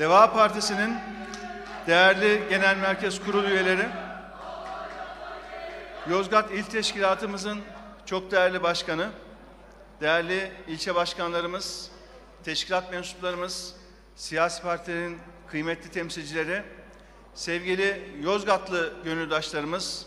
Deva 0.00 0.32
Partisi'nin 0.32 0.96
değerli 1.86 2.42
Genel 2.50 2.76
Merkez 2.76 3.24
Kurulu 3.24 3.48
üyeleri, 3.48 3.88
Yozgat 6.10 6.50
İl 6.50 6.62
Teşkilatımızın 6.62 7.60
çok 8.06 8.30
değerli 8.30 8.62
başkanı, 8.62 9.10
değerli 10.00 10.52
ilçe 10.68 10.94
başkanlarımız, 10.94 11.90
teşkilat 12.44 12.92
mensuplarımız, 12.92 13.76
siyasi 14.16 14.62
partilerin 14.62 15.18
kıymetli 15.46 15.90
temsilcileri, 15.90 16.62
sevgili 17.34 18.16
Yozgatlı 18.22 18.92
gönüldaşlarımız, 19.04 20.06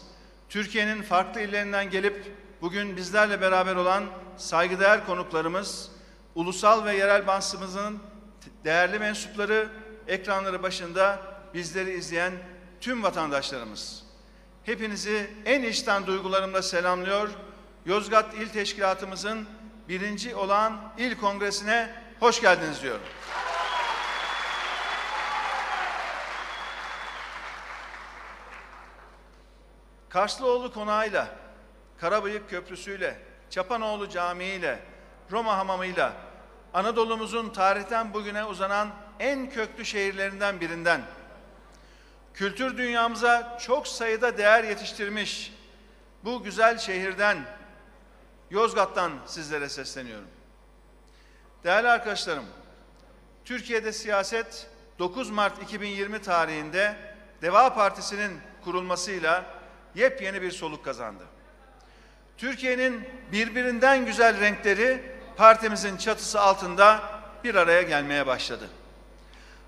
Türkiye'nin 0.49 1.01
farklı 1.01 1.41
illerinden 1.41 1.89
gelip 1.89 2.35
bugün 2.61 2.97
bizlerle 2.97 3.41
beraber 3.41 3.75
olan 3.75 4.03
saygıdeğer 4.37 5.05
konuklarımız, 5.05 5.91
ulusal 6.35 6.85
ve 6.85 6.95
yerel 6.95 7.27
basımızın 7.27 7.99
değerli 8.65 8.99
mensupları, 8.99 9.82
ekranları 10.07 10.63
başında 10.63 11.19
bizleri 11.53 11.91
izleyen 11.91 12.33
tüm 12.81 13.03
vatandaşlarımız. 13.03 14.03
Hepinizi 14.63 15.31
en 15.45 15.63
içten 15.63 16.07
duygularımla 16.07 16.61
selamlıyor. 16.61 17.29
Yozgat 17.85 18.33
İl 18.33 18.49
Teşkilatımızın 18.49 19.47
birinci 19.89 20.35
olan 20.35 20.93
İl 20.97 21.17
Kongresi'ne 21.17 21.89
hoş 22.19 22.41
geldiniz 22.41 22.81
diyorum. 22.81 23.05
Karslıoğlu 30.09 30.73
Konağı'yla, 30.73 31.27
Karabıyık 31.97 32.49
Köprüsü'yle, 32.49 33.19
Çapanoğlu 33.49 34.09
Camii'yle, 34.09 34.79
Roma 35.31 35.57
Hamamı'yla, 35.57 36.13
Anadolu'muzun 36.73 37.49
tarihten 37.49 38.13
bugüne 38.13 38.45
uzanan 38.45 38.89
en 39.23 39.49
köklü 39.49 39.85
şehirlerinden 39.85 40.61
birinden, 40.61 41.01
kültür 42.33 42.77
dünyamıza 42.77 43.57
çok 43.61 43.87
sayıda 43.87 44.37
değer 44.37 44.63
yetiştirmiş 44.63 45.53
bu 46.23 46.43
güzel 46.43 46.77
şehirden, 46.77 47.37
Yozgat'tan 48.49 49.11
sizlere 49.25 49.69
sesleniyorum. 49.69 50.27
Değerli 51.63 51.89
arkadaşlarım, 51.89 52.45
Türkiye'de 53.45 53.93
siyaset 53.93 54.69
9 54.99 55.29
Mart 55.29 55.63
2020 55.63 56.21
tarihinde 56.21 56.95
Deva 57.41 57.73
Partisi'nin 57.73 58.39
kurulmasıyla 58.63 59.45
yepyeni 59.95 60.41
bir 60.41 60.51
soluk 60.51 60.85
kazandı. 60.85 61.23
Türkiye'nin 62.37 63.09
birbirinden 63.31 64.05
güzel 64.05 64.39
renkleri 64.39 65.15
partimizin 65.35 65.97
çatısı 65.97 66.41
altında 66.41 67.01
bir 67.43 67.55
araya 67.55 67.81
gelmeye 67.81 68.27
başladı. 68.27 68.69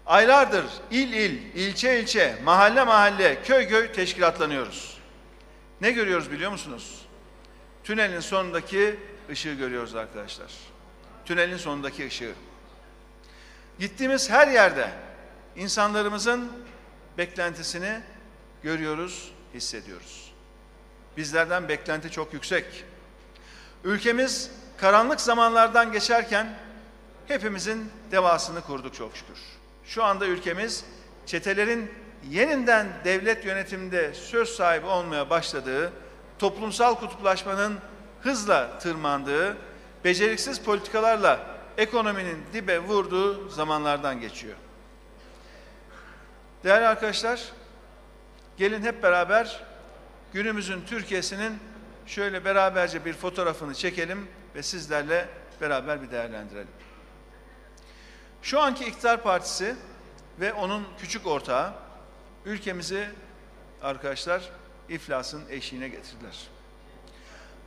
Aylardır 0.06 0.66
il 0.92 1.14
il, 1.14 1.56
ilçe 1.56 2.00
ilçe, 2.00 2.36
mahalle 2.44 2.84
mahalle, 2.84 3.44
köy 3.44 3.68
köy 3.68 3.92
teşkilatlanıyoruz. 3.92 4.98
Ne 5.82 5.92
görüyoruz 5.92 6.32
biliyor 6.32 6.52
musunuz? 6.52 7.06
Tünelin 7.84 8.20
sonundaki 8.20 9.00
ışığı 9.30 9.54
görüyoruz 9.54 9.96
arkadaşlar. 9.96 10.52
Tünelin 11.26 11.58
sonundaki 11.58 12.08
ışığı. 12.08 12.34
Gittiğimiz 13.80 14.30
her 14.30 14.48
yerde 14.48 14.90
insanlarımızın 15.56 16.52
beklentisini 17.18 18.00
görüyoruz, 18.64 19.32
hissediyoruz. 19.54 20.34
Bizlerden 21.18 21.70
beklenti 21.70 22.12
çok 22.12 22.34
yüksek. 22.34 22.86
Ülkemiz 23.84 24.52
karanlık 24.78 25.22
zamanlardan 25.22 25.92
geçerken 25.92 26.58
hepimizin 27.28 27.92
devasını 28.12 28.62
kurduk 28.62 28.94
çok 28.94 29.18
şükür. 29.18 29.55
Şu 29.86 30.04
anda 30.04 30.26
ülkemiz 30.26 30.86
çetelerin 31.26 31.92
yeniden 32.30 32.88
devlet 33.04 33.46
yönetiminde 33.46 34.14
söz 34.14 34.50
sahibi 34.50 34.86
olmaya 34.86 35.30
başladığı, 35.30 35.92
toplumsal 36.40 36.96
kutuplaşmanın 36.96 37.78
hızla 38.22 38.80
tırmandığı, 38.80 39.58
beceriksiz 40.04 40.62
politikalarla 40.62 41.40
ekonominin 41.78 42.44
dibe 42.54 42.80
vurduğu 42.80 43.50
zamanlardan 43.50 44.22
geçiyor. 44.22 44.56
Değerli 46.64 46.88
arkadaşlar, 46.88 47.44
gelin 48.58 48.84
hep 48.84 49.04
beraber 49.04 49.64
günümüzün 50.34 50.82
Türkiye'sinin 50.82 51.60
şöyle 52.06 52.46
beraberce 52.46 53.06
bir 53.06 53.14
fotoğrafını 53.14 53.76
çekelim 53.76 54.28
ve 54.56 54.64
sizlerle 54.64 55.30
beraber 55.62 56.02
bir 56.02 56.12
değerlendirelim. 56.12 56.85
Şu 58.46 58.62
anki 58.62 58.86
iktidar 58.86 59.24
partisi 59.24 59.76
ve 60.40 60.54
onun 60.54 60.88
küçük 61.00 61.28
ortağı 61.28 61.74
ülkemizi 62.46 63.10
arkadaşlar 63.82 64.50
iflasın 64.90 65.44
eşiğine 65.50 65.88
getirdiler. 65.88 66.48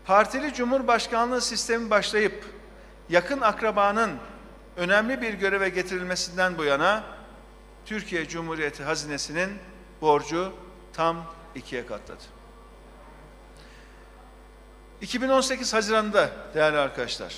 Partili 0.05 0.55
Cumhurbaşkanlığı 0.55 1.41
sistemi 1.41 1.91
başlayıp 1.91 2.45
yakın 3.09 3.41
akrabanın 3.41 4.19
önemli 4.77 5.23
bir 5.23 5.35
göreve 5.35 5.69
getirilmesinden 5.69 6.59
bu 6.59 6.65
yana 6.65 7.05
Türkiye 7.87 8.29
Cumhuriyeti 8.29 8.83
hazinesinin 8.83 9.59
borcu 10.01 10.53
tam 10.93 11.25
ikiye 11.55 11.87
katladı. 11.87 12.23
2018 15.01 15.75
Haziran'da 15.75 16.31
değerli 16.55 16.79
arkadaşlar, 16.79 17.35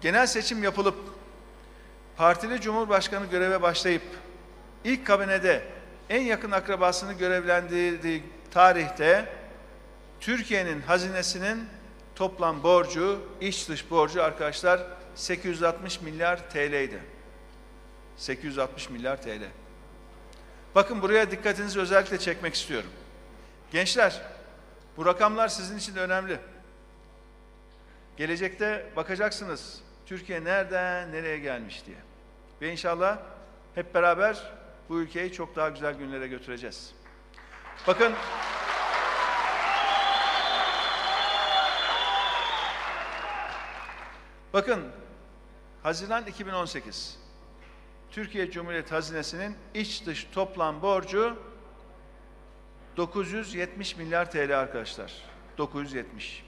genel 0.00 0.26
seçim 0.26 0.62
yapılıp 0.62 1.19
partili 2.20 2.60
cumhurbaşkanı 2.60 3.26
göreve 3.26 3.62
başlayıp 3.62 4.02
ilk 4.84 5.06
kabinede 5.06 5.64
en 6.10 6.22
yakın 6.22 6.50
akrabasını 6.50 7.12
görevlendirdiği 7.12 8.22
tarihte 8.50 9.32
Türkiye'nin 10.20 10.80
hazinesinin 10.80 11.68
toplam 12.14 12.62
borcu, 12.62 13.20
iç 13.40 13.68
dış 13.68 13.90
borcu 13.90 14.22
arkadaşlar 14.22 14.80
860 15.14 16.00
milyar 16.00 16.50
TL'ydi. 16.50 17.00
860 18.16 18.90
milyar 18.90 19.22
TL. 19.22 19.42
Bakın 20.74 21.02
buraya 21.02 21.30
dikkatinizi 21.30 21.80
özellikle 21.80 22.18
çekmek 22.18 22.54
istiyorum. 22.54 22.90
Gençler, 23.72 24.20
bu 24.96 25.06
rakamlar 25.06 25.48
sizin 25.48 25.78
için 25.78 25.94
de 25.94 26.00
önemli. 26.00 26.38
Gelecekte 28.16 28.86
bakacaksınız 28.96 29.80
Türkiye 30.06 30.44
nereden 30.44 31.12
nereye 31.12 31.38
gelmiş 31.38 31.86
diye. 31.86 32.09
Ve 32.60 32.72
inşallah 32.72 33.18
hep 33.74 33.94
beraber 33.94 34.52
bu 34.88 35.00
ülkeyi 35.00 35.32
çok 35.32 35.56
daha 35.56 35.68
güzel 35.68 35.94
günlere 35.94 36.28
götüreceğiz. 36.28 36.94
Bakın 37.86 38.12
Bakın 44.52 44.88
Haziran 45.82 46.26
2018 46.26 47.18
Türkiye 48.10 48.50
Cumhuriyeti 48.50 48.94
Hazinesi'nin 48.94 49.56
iç 49.74 50.06
dış 50.06 50.24
toplam 50.32 50.82
borcu 50.82 51.36
970 52.96 53.96
milyar 53.96 54.30
TL 54.30 54.60
arkadaşlar. 54.60 55.12
970. 55.58 56.44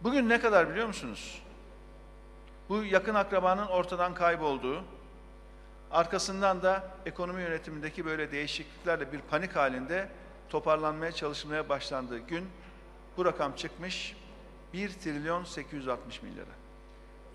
Bugün 0.00 0.28
ne 0.28 0.40
kadar 0.40 0.70
biliyor 0.70 0.86
musunuz? 0.86 1.42
Bu 2.68 2.84
yakın 2.84 3.14
akrabanın 3.14 3.66
ortadan 3.66 4.14
kaybolduğu, 4.14 4.84
arkasından 5.90 6.62
da 6.62 6.84
ekonomi 7.06 7.42
yönetimindeki 7.42 8.04
böyle 8.04 8.32
değişikliklerle 8.32 9.12
bir 9.12 9.20
panik 9.20 9.56
halinde 9.56 10.08
toparlanmaya 10.48 11.12
çalışılmaya 11.12 11.68
başlandığı 11.68 12.18
gün 12.18 12.48
bu 13.16 13.24
rakam 13.24 13.56
çıkmış 13.56 14.16
1 14.72 14.92
trilyon 14.92 15.44
860 15.44 16.22
milyara. 16.22 16.50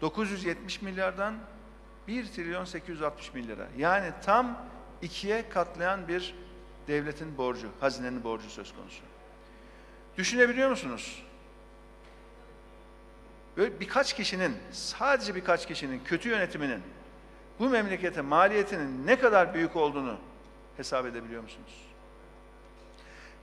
970 0.01 0.81
milyardan 0.81 1.35
1 2.07 2.27
trilyon 2.27 2.65
860 2.65 3.33
milyara. 3.33 3.67
Yani 3.77 4.11
tam 4.25 4.57
ikiye 5.01 5.49
katlayan 5.49 6.07
bir 6.07 6.35
devletin 6.87 7.37
borcu, 7.37 7.67
hazinenin 7.79 8.23
borcu 8.23 8.49
söz 8.49 8.73
konusu. 8.75 9.01
Düşünebiliyor 10.17 10.69
musunuz? 10.69 11.23
Böyle 13.59 13.79
birkaç 13.79 14.13
kişinin, 14.13 14.57
sadece 14.71 15.35
birkaç 15.35 15.67
kişinin 15.67 16.01
kötü 16.05 16.29
yönetiminin 16.29 16.81
bu 17.59 17.69
memlekete 17.69 18.21
maliyetinin 18.21 19.07
ne 19.07 19.19
kadar 19.19 19.53
büyük 19.53 19.75
olduğunu 19.75 20.17
hesap 20.77 21.05
edebiliyor 21.05 21.43
musunuz? 21.43 21.85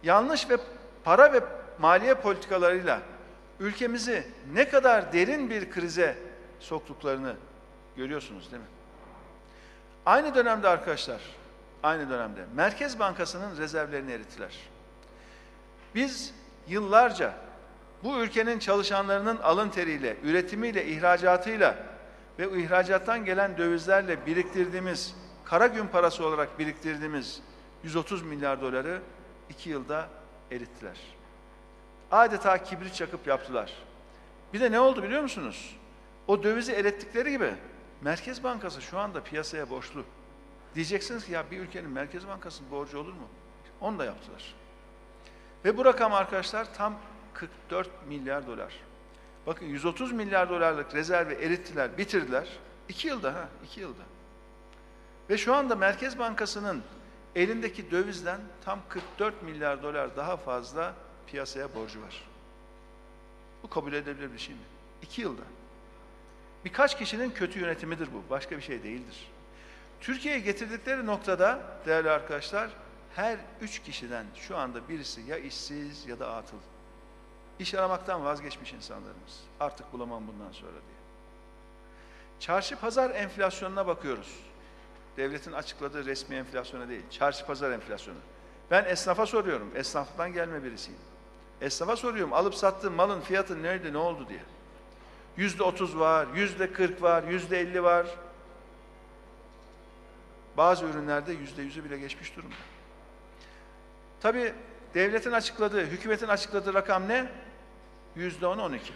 Yanlış 0.02 0.50
ve 0.50 0.56
para 1.04 1.32
ve 1.32 1.40
maliye 1.78 2.14
politikalarıyla 2.14 3.00
ülkemizi 3.60 4.26
ne 4.52 4.68
kadar 4.68 5.12
derin 5.12 5.50
bir 5.50 5.70
krize 5.70 6.19
soktuklarını 6.60 7.36
görüyorsunuz 7.96 8.50
değil 8.50 8.62
mi? 8.62 8.69
Aynı 10.06 10.34
dönemde 10.34 10.69
arkadaşlar, 10.69 11.20
aynı 11.82 12.10
dönemde 12.10 12.44
Merkez 12.54 12.98
Bankası'nın 12.98 13.56
rezervlerini 13.56 14.12
erittiler. 14.12 14.56
Biz 15.94 16.34
yıllarca 16.69 17.45
bu 18.04 18.19
ülkenin 18.19 18.58
çalışanlarının 18.58 19.37
alın 19.37 19.69
teriyle, 19.69 20.16
üretimiyle, 20.22 20.87
ihracatıyla 20.87 21.76
ve 22.38 22.62
ihracattan 22.62 23.25
gelen 23.25 23.58
dövizlerle 23.58 24.26
biriktirdiğimiz, 24.26 25.14
kara 25.44 25.66
gün 25.66 25.87
parası 25.87 26.26
olarak 26.26 26.58
biriktirdiğimiz 26.58 27.43
130 27.84 28.22
milyar 28.22 28.60
doları 28.60 29.00
iki 29.50 29.70
yılda 29.70 30.08
erittiler. 30.50 30.96
Adeta 32.10 32.62
kibrit 32.62 32.94
çakıp 32.94 33.26
yaptılar. 33.26 33.72
Bir 34.52 34.60
de 34.60 34.72
ne 34.72 34.81
oldu 34.81 35.02
biliyor 35.02 35.22
musunuz? 35.22 35.76
O 36.26 36.43
dövizi 36.43 36.72
erittikleri 36.72 37.31
gibi 37.31 37.54
Merkez 38.00 38.44
Bankası 38.44 38.82
şu 38.82 38.98
anda 38.98 39.22
piyasaya 39.22 39.70
borçlu. 39.70 40.04
Diyeceksiniz 40.75 41.26
ki 41.26 41.32
ya 41.32 41.44
bir 41.50 41.60
ülkenin 41.60 41.90
Merkez 41.90 42.28
Bankası'nın 42.28 42.70
borcu 42.70 42.98
olur 42.98 43.12
mu? 43.12 43.28
Onu 43.81 43.98
da 43.98 44.04
yaptılar. 44.04 44.54
Ve 45.64 45.76
bu 45.76 45.84
rakam 45.84 46.12
arkadaşlar 46.12 46.75
tam 46.75 46.94
44 47.36 47.88
milyar 48.08 48.46
dolar. 48.46 48.72
Bakın 49.46 49.66
130 49.66 50.12
milyar 50.12 50.50
dolarlık 50.50 50.94
rezervi 50.94 51.34
erittiler, 51.34 51.98
bitirdiler. 51.98 52.48
İki 52.88 53.08
yılda 53.08 53.34
ha, 53.34 53.48
iki 53.64 53.80
yılda. 53.80 54.02
Ve 55.30 55.38
şu 55.38 55.54
anda 55.54 55.76
Merkez 55.76 56.18
Bankası'nın 56.18 56.82
elindeki 57.34 57.90
dövizden 57.90 58.40
tam 58.64 58.80
44 58.88 59.42
milyar 59.42 59.82
dolar 59.82 60.16
daha 60.16 60.36
fazla 60.36 60.94
piyasaya 61.26 61.74
borcu 61.74 62.02
var. 62.02 62.22
Bu 63.62 63.70
kabul 63.70 63.92
edilebilir 63.92 64.32
bir 64.32 64.38
şey 64.38 64.54
mi? 64.54 64.60
İki 65.02 65.22
yılda. 65.22 65.42
Birkaç 66.64 66.98
kişinin 66.98 67.30
kötü 67.30 67.60
yönetimidir 67.60 68.08
bu. 68.12 68.30
Başka 68.30 68.56
bir 68.56 68.62
şey 68.62 68.82
değildir. 68.82 69.28
Türkiye'ye 70.00 70.40
getirdikleri 70.40 71.06
noktada 71.06 71.62
değerli 71.86 72.10
arkadaşlar 72.10 72.70
her 73.16 73.38
üç 73.60 73.82
kişiden 73.82 74.26
şu 74.34 74.56
anda 74.56 74.88
birisi 74.88 75.20
ya 75.20 75.38
işsiz 75.38 76.06
ya 76.06 76.18
da 76.18 76.34
atıl. 76.34 76.56
İş 77.58 77.75
aramaktan 77.75 78.25
vazgeçmiş 78.25 78.73
insanlarımız. 78.73 79.41
Artık 79.61 79.93
bulamam 79.93 80.23
bundan 80.29 80.53
sonra 80.53 80.73
diye. 80.73 80.97
Çarşı 82.41 82.76
pazar 82.76 83.11
enflasyonuna 83.11 83.87
bakıyoruz. 83.87 84.41
Devletin 85.17 85.53
açıkladığı 85.53 86.06
resmi 86.06 86.37
enflasyona 86.37 86.88
değil, 86.88 87.03
çarşı 87.11 87.47
pazar 87.47 87.70
enflasyonu. 87.70 88.19
Ben 88.70 88.85
esnafa 88.85 89.26
soruyorum, 89.26 89.70
esnaftan 89.75 90.32
gelme 90.32 90.64
birisiyim. 90.64 91.00
Esnafa 91.61 91.97
soruyorum, 91.97 92.32
alıp 92.32 92.55
sattığım 92.55 92.94
malın 92.94 93.20
fiyatı 93.20 93.62
neydi, 93.62 93.93
ne 93.93 93.99
oldu 93.99 94.29
diye. 94.29 94.43
Yüzde 95.37 95.62
otuz 95.62 95.99
var, 95.99 96.26
yüzde 96.35 96.73
kırk 96.73 97.03
var, 97.03 97.23
yüzde 97.23 97.61
elli 97.61 97.82
var. 97.82 98.06
Bazı 100.56 100.85
ürünlerde 100.85 101.32
yüzde 101.32 101.62
yüzü 101.62 101.85
bile 101.85 101.99
geçmiş 101.99 102.37
durumda. 102.37 102.55
Tabi 104.20 104.53
devletin 104.94 105.32
açıkladığı, 105.32 105.87
hükümetin 105.87 106.29
açıkladığı 106.29 106.75
rakam 106.75 107.08
ne? 107.08 107.31
Yüzde 108.16 108.46
on, 108.46 108.58
on 108.58 108.72
iki. 108.72 108.92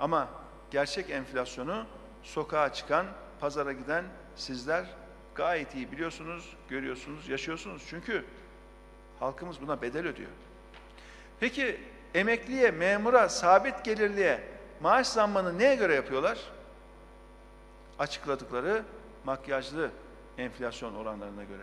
Ama 0.00 0.28
gerçek 0.70 1.10
enflasyonu 1.10 1.86
sokağa 2.22 2.72
çıkan, 2.72 3.06
pazara 3.40 3.72
giden 3.72 4.04
sizler 4.36 4.86
gayet 5.34 5.74
iyi 5.74 5.92
biliyorsunuz, 5.92 6.56
görüyorsunuz, 6.68 7.28
yaşıyorsunuz. 7.28 7.82
Çünkü 7.90 8.24
halkımız 9.20 9.60
buna 9.60 9.82
bedel 9.82 10.06
ödüyor. 10.06 10.30
Peki 11.40 11.80
emekliye, 12.14 12.70
memura, 12.70 13.28
sabit 13.28 13.84
gelirliye 13.84 14.40
maaş 14.80 15.06
zammını 15.06 15.58
neye 15.58 15.74
göre 15.74 15.94
yapıyorlar? 15.94 16.38
Açıkladıkları 17.98 18.82
makyajlı 19.24 19.90
enflasyon 20.38 20.94
oranlarına 20.94 21.44
göre 21.44 21.62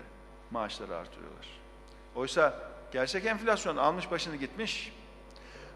maaşları 0.52 0.96
artırıyorlar. 0.96 1.48
Oysa 2.16 2.72
gerçek 2.92 3.26
enflasyon 3.26 3.78
almış 3.78 4.12
başını 4.12 4.36
gitmiş. 4.36 4.94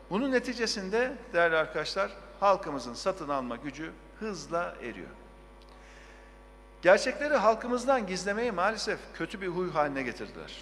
Bunun 0.10 0.32
neticesinde 0.32 1.14
değerli 1.34 1.56
arkadaşlar 1.56 2.12
halkımızın 2.40 2.94
satın 2.94 3.30
alma 3.30 3.56
gücü 3.56 3.92
hızla 4.20 4.76
eriyor. 4.82 5.10
Gerçekleri 6.82 7.36
halkımızdan 7.36 8.08
gizlemeyi 8.08 8.52
maalesef 8.52 9.00
kötü 9.14 9.42
bir 9.42 9.48
huy 9.48 9.72
haline 9.72 10.04
getirdiler. 10.04 10.58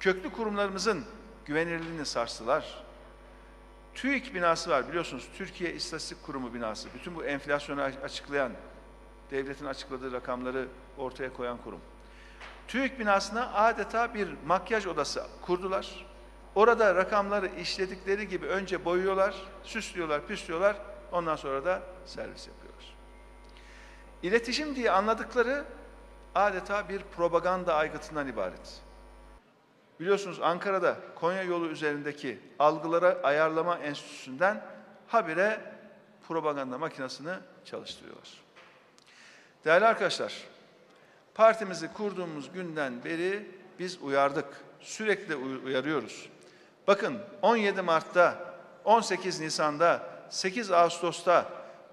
Köklü 0.00 0.32
kurumlarımızın 0.32 1.04
güvenilirliğini 1.46 2.06
sarstılar. 2.06 2.84
TÜİK 3.94 4.34
binası 4.34 4.70
var 4.70 4.88
biliyorsunuz 4.88 5.28
Türkiye 5.36 5.74
İstatistik 5.74 6.22
Kurumu 6.22 6.54
binası. 6.54 6.88
Bütün 6.94 7.16
bu 7.16 7.24
enflasyonu 7.24 7.82
açıklayan, 7.82 8.52
devletin 9.30 9.66
açıkladığı 9.66 10.12
rakamları 10.12 10.68
ortaya 10.98 11.32
koyan 11.32 11.58
kurum. 11.58 11.80
TÜİK 12.68 12.98
binasına 12.98 13.52
adeta 13.52 14.14
bir 14.14 14.28
makyaj 14.46 14.86
odası 14.86 15.26
kurdular. 15.42 16.06
Orada 16.58 16.94
rakamları 16.94 17.46
işledikleri 17.60 18.28
gibi 18.28 18.46
önce 18.46 18.84
boyuyorlar, 18.84 19.34
süslüyorlar, 19.62 20.26
püslüyorlar. 20.26 20.76
Ondan 21.12 21.36
sonra 21.36 21.64
da 21.64 21.82
servis 22.06 22.48
yapıyorlar. 22.48 22.96
İletişim 24.22 24.76
diye 24.76 24.90
anladıkları 24.90 25.64
adeta 26.34 26.88
bir 26.88 27.02
propaganda 27.16 27.74
aygıtından 27.74 28.28
ibaret. 28.28 28.80
Biliyorsunuz 30.00 30.40
Ankara'da 30.42 30.96
Konya 31.14 31.42
yolu 31.42 31.66
üzerindeki 31.66 32.38
algılara 32.58 33.18
ayarlama 33.22 33.78
enstitüsünden 33.78 34.64
habire 35.06 35.60
propaganda 36.28 36.78
makinesini 36.78 37.34
çalıştırıyorlar. 37.64 38.40
Değerli 39.64 39.86
arkadaşlar, 39.86 40.44
partimizi 41.34 41.92
kurduğumuz 41.92 42.52
günden 42.52 43.04
beri 43.04 43.50
biz 43.78 44.02
uyardık. 44.02 44.46
Sürekli 44.80 45.36
uyarıyoruz. 45.36 46.28
Bakın 46.88 47.18
17 47.42 47.82
Mart'ta, 47.82 48.38
18 48.84 49.40
Nisan'da, 49.40 50.02
8 50.30 50.70
Ağustos'ta 50.70 51.46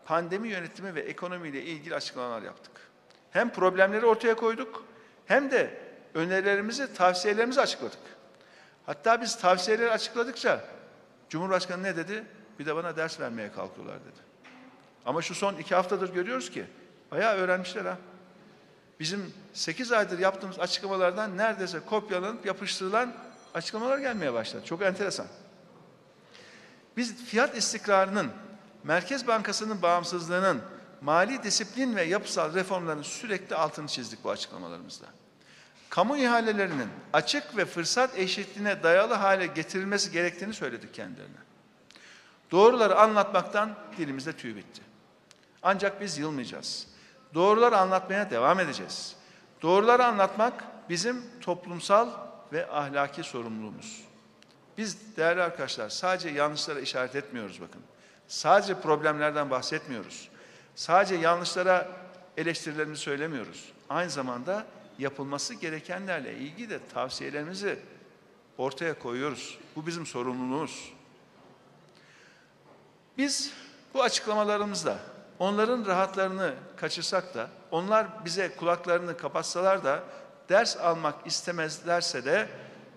pandemi 0.06 0.48
yönetimi 0.48 0.96
ve 0.96 1.00
ekonomiyle 1.00 1.64
ilgili 1.64 1.96
açıklamalar 1.96 2.42
yaptık. 2.42 2.72
Hem 3.32 3.50
problemleri 3.50 4.06
ortaya 4.06 4.36
koyduk 4.36 4.86
hem 5.26 5.52
de 5.52 5.80
önerilerimizi, 6.14 6.94
tavsiyelerimizi 6.94 7.62
açıkladık. 7.62 8.00
Hatta 8.86 9.22
biz 9.22 9.38
tavsiyeleri 9.38 9.92
açıkladıkça 9.92 10.62
Cumhurbaşkanı 11.30 11.84
ne 11.84 11.96
dedi? 11.96 12.24
Bir 12.60 12.66
de 12.66 12.76
bana 12.76 12.98
ders 12.98 13.20
vermeye 13.20 13.52
kalkıyorlar 13.52 14.00
dedi. 14.00 14.20
Ama 15.06 15.22
şu 15.22 15.36
son 15.36 15.56
iki 15.56 15.76
haftadır 15.76 16.14
görüyoruz 16.14 16.52
ki 16.52 16.66
bayağı 17.12 17.36
öğrenmişler 17.36 17.86
ha. 17.86 17.98
Bizim 19.00 19.34
sekiz 19.54 19.92
aydır 19.92 20.20
yaptığımız 20.20 20.60
açıklamalardan 20.60 21.38
neredeyse 21.38 21.80
kopyalanıp 21.80 22.46
yapıştırılan 22.46 23.14
açıklamalar 23.56 23.98
gelmeye 23.98 24.34
başladı. 24.34 24.66
Çok 24.66 24.82
enteresan. 24.82 25.28
Biz 26.98 27.26
fiyat 27.26 27.58
istikrarının, 27.58 28.32
Merkez 28.84 29.28
Bankası'nın 29.28 29.82
bağımsızlığının, 29.82 30.62
mali 31.02 31.44
disiplin 31.44 31.96
ve 31.96 32.04
yapısal 32.04 32.54
reformların 32.54 33.02
sürekli 33.02 33.56
altını 33.56 33.88
çizdik 33.88 34.24
bu 34.24 34.30
açıklamalarımızda. 34.30 35.06
Kamu 35.90 36.18
ihalelerinin 36.18 36.90
açık 37.14 37.58
ve 37.58 37.66
fırsat 37.66 38.18
eşitliğine 38.18 38.84
dayalı 38.84 39.14
hale 39.14 39.48
getirilmesi 39.48 40.12
gerektiğini 40.12 40.54
söyledik 40.54 40.94
kendilerine. 40.94 41.38
Doğruları 42.52 43.00
anlatmaktan 43.00 43.76
dilimizde 43.98 44.34
tüy 44.34 44.56
bitti. 44.56 44.82
Ancak 45.64 46.02
biz 46.02 46.18
yılmayacağız. 46.18 46.88
Doğruları 47.34 47.78
anlatmaya 47.78 48.30
devam 48.30 48.60
edeceğiz. 48.60 49.16
Doğruları 49.62 50.06
anlatmak 50.06 50.64
bizim 50.90 51.24
toplumsal 51.42 52.10
ve 52.54 52.72
ahlaki 52.72 53.24
sorumluluğumuz. 53.24 54.02
Biz 54.78 55.18
değerli 55.18 55.42
arkadaşlar 55.42 55.90
sadece 55.90 56.30
yanlışlara 56.30 56.80
işaret 56.80 57.16
etmiyoruz 57.16 57.62
bakın. 57.62 57.82
Sadece 58.28 58.82
problemlerden 58.82 59.50
bahsetmiyoruz. 59.50 60.30
Sadece 60.76 61.16
yanlışlara 61.16 61.88
eleştirilerimizi 62.38 63.02
söylemiyoruz. 63.02 63.72
Aynı 63.90 64.10
zamanda 64.10 64.66
yapılması 65.00 65.54
gerekenlerle 65.54 66.38
ilgili 66.38 66.70
de 66.70 66.80
tavsiyelerimizi 66.94 67.80
ortaya 68.58 69.00
koyuyoruz. 69.00 69.58
Bu 69.76 69.88
bizim 69.88 70.06
sorumluluğumuz. 70.06 70.94
Biz 73.18 73.54
bu 73.94 74.04
açıklamalarımızla 74.04 75.00
onların 75.40 75.86
rahatlarını 75.86 76.54
kaçırsak 76.78 77.36
da, 77.36 77.50
onlar 77.72 78.26
bize 78.26 78.56
kulaklarını 78.56 79.18
kapatsalar 79.18 79.84
da 79.84 80.04
ders 80.50 80.78
almak 80.78 81.28
istemezlerse 81.28 82.26
de 82.26 82.48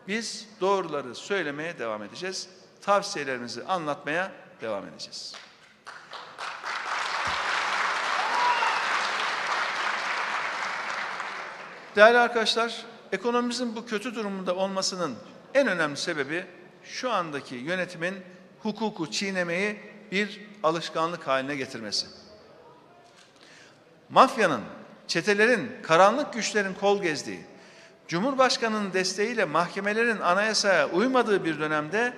biz 0.09 0.49
doğruları 0.61 1.15
söylemeye 1.15 1.79
devam 1.79 2.03
edeceğiz. 2.03 2.49
Tavsiyelerimizi 2.83 3.65
anlatmaya 3.65 4.33
devam 4.61 4.89
edeceğiz. 4.89 5.35
Değerli 11.97 12.19
arkadaşlar, 12.19 12.85
ekonomimizin 13.13 13.77
bu 13.77 13.87
kötü 13.87 14.15
durumunda 14.15 14.57
olmasının 14.57 15.17
en 15.55 15.67
önemli 15.67 15.97
sebebi 15.97 16.47
şu 16.85 17.11
andaki 17.11 17.55
yönetimin 17.55 18.15
hukuku 18.63 19.11
çiğnemeyi 19.11 19.81
bir 20.13 20.41
alışkanlık 20.63 21.27
haline 21.27 21.57
getirmesi. 21.57 22.07
Mafyanın, 24.09 24.63
çetelerin, 25.09 25.71
karanlık 25.83 26.33
güçlerin 26.33 26.75
kol 26.75 27.03
gezdiği, 27.03 27.41
Cumhurbaşkanının 28.09 28.93
desteğiyle 28.93 29.45
mahkemelerin 29.45 30.21
anayasaya 30.21 30.89
uymadığı 30.89 31.45
bir 31.45 31.61
dönemde 31.61 32.15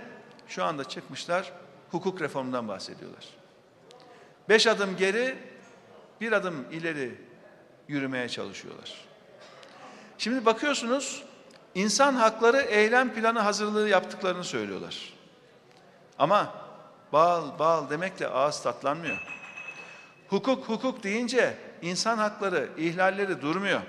şu 0.49 0.64
anda 0.64 0.85
çıkmışlar 0.85 1.52
hukuk 1.90 2.20
reformundan 2.20 2.68
bahsediyorlar. 2.68 3.28
Beş 4.49 4.66
adım 4.66 4.97
geri, 4.97 5.38
bir 6.20 6.32
adım 6.32 6.66
ileri 6.73 7.14
yürümeye 7.88 8.28
çalışıyorlar. 8.28 9.04
Şimdi 10.18 10.47
bakıyorsunuz 10.47 11.25
insan 11.75 12.14
hakları 12.14 12.61
eylem 12.61 13.14
planı 13.14 13.38
hazırlığı 13.40 13.88
yaptıklarını 13.88 14.44
söylüyorlar. 14.44 15.14
Ama 16.18 16.54
bal 17.12 17.59
bal 17.59 17.90
demekle 17.90 18.28
ağız 18.28 18.62
tatlanmıyor. 18.62 19.18
Hukuk 20.28 20.68
hukuk 20.68 21.02
deyince 21.02 21.56
insan 21.82 22.18
hakları 22.18 22.68
ihlalleri 22.76 23.42
durmuyor. 23.42 23.80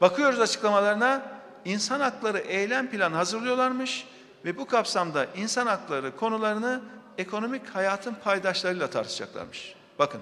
Bakıyoruz 0.00 0.40
açıklamalarına 0.40 1.22
insan 1.64 2.00
hakları 2.00 2.38
eylem 2.38 2.90
planı 2.90 3.14
hazırlıyorlarmış 3.14 4.06
ve 4.44 4.58
bu 4.58 4.66
kapsamda 4.66 5.26
insan 5.36 5.66
hakları 5.66 6.16
konularını 6.16 6.82
ekonomik 7.18 7.68
hayatın 7.68 8.14
paydaşlarıyla 8.14 8.90
tartışacaklarmış. 8.90 9.74
Bakın 9.98 10.20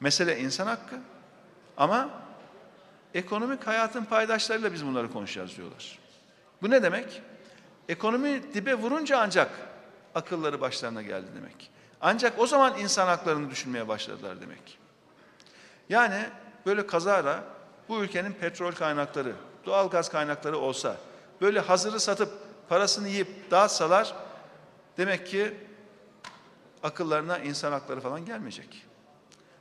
mesele 0.00 0.40
insan 0.40 0.66
hakkı 0.66 0.96
ama 1.76 2.10
ekonomik 3.14 3.66
hayatın 3.66 4.04
paydaşlarıyla 4.04 4.72
biz 4.72 4.86
bunları 4.86 5.12
konuşacağız 5.12 5.56
diyorlar. 5.56 5.98
Bu 6.62 6.70
ne 6.70 6.82
demek? 6.82 7.22
Ekonomi 7.88 8.54
dibe 8.54 8.74
vurunca 8.74 9.18
ancak 9.18 9.50
akılları 10.14 10.60
başlarına 10.60 11.02
geldi 11.02 11.26
demek. 11.36 11.70
Ancak 12.00 12.38
o 12.38 12.46
zaman 12.46 12.78
insan 12.78 13.06
haklarını 13.06 13.50
düşünmeye 13.50 13.88
başladılar 13.88 14.40
demek. 14.40 14.78
Yani 15.88 16.26
böyle 16.66 16.86
kazara 16.86 17.44
bu 17.88 17.98
ülkenin 17.98 18.32
petrol 18.32 18.72
kaynakları, 18.72 19.32
doğal 19.66 19.90
gaz 19.90 20.08
kaynakları 20.08 20.58
olsa, 20.58 20.96
böyle 21.40 21.60
hazırı 21.60 22.00
satıp 22.00 22.32
parasını 22.68 23.08
yiyip 23.08 23.50
dağıtsalar 23.50 24.14
demek 24.96 25.26
ki 25.26 25.54
akıllarına 26.82 27.38
insan 27.38 27.72
hakları 27.72 28.00
falan 28.00 28.24
gelmeyecek. 28.24 28.86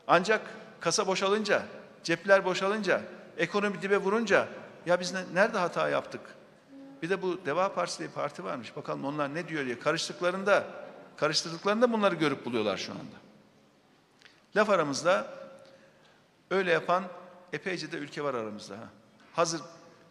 Ancak 0.07 0.41
kasa 0.79 1.07
boşalınca, 1.07 1.63
cepler 2.03 2.45
boşalınca, 2.45 3.01
ekonomi 3.37 3.81
dibe 3.81 3.97
vurunca 3.97 4.47
ya 4.85 4.99
biz 4.99 5.13
ne, 5.13 5.23
nerede 5.33 5.57
hata 5.57 5.89
yaptık? 5.89 6.21
Bir 7.01 7.09
de 7.09 7.21
bu 7.21 7.45
Deva 7.45 7.73
Partisi 7.73 7.99
diye 7.99 8.09
parti 8.09 8.43
varmış. 8.43 8.75
Bakalım 8.75 9.05
onlar 9.05 9.35
ne 9.35 9.47
diyor 9.47 9.65
diye 9.65 9.79
karıştıklarında, 9.79 10.63
karıştırdıklarında 11.17 11.93
bunları 11.93 12.15
görüp 12.15 12.45
buluyorlar 12.45 12.77
şu 12.77 12.91
anda. 12.91 13.15
Laf 14.55 14.69
aramızda 14.69 15.27
öyle 16.51 16.71
yapan 16.71 17.03
epeyce 17.53 17.91
de 17.91 17.97
ülke 17.97 18.23
var 18.23 18.33
aramızda. 18.33 18.77
Ha. 18.77 18.89
Hazır 19.33 19.61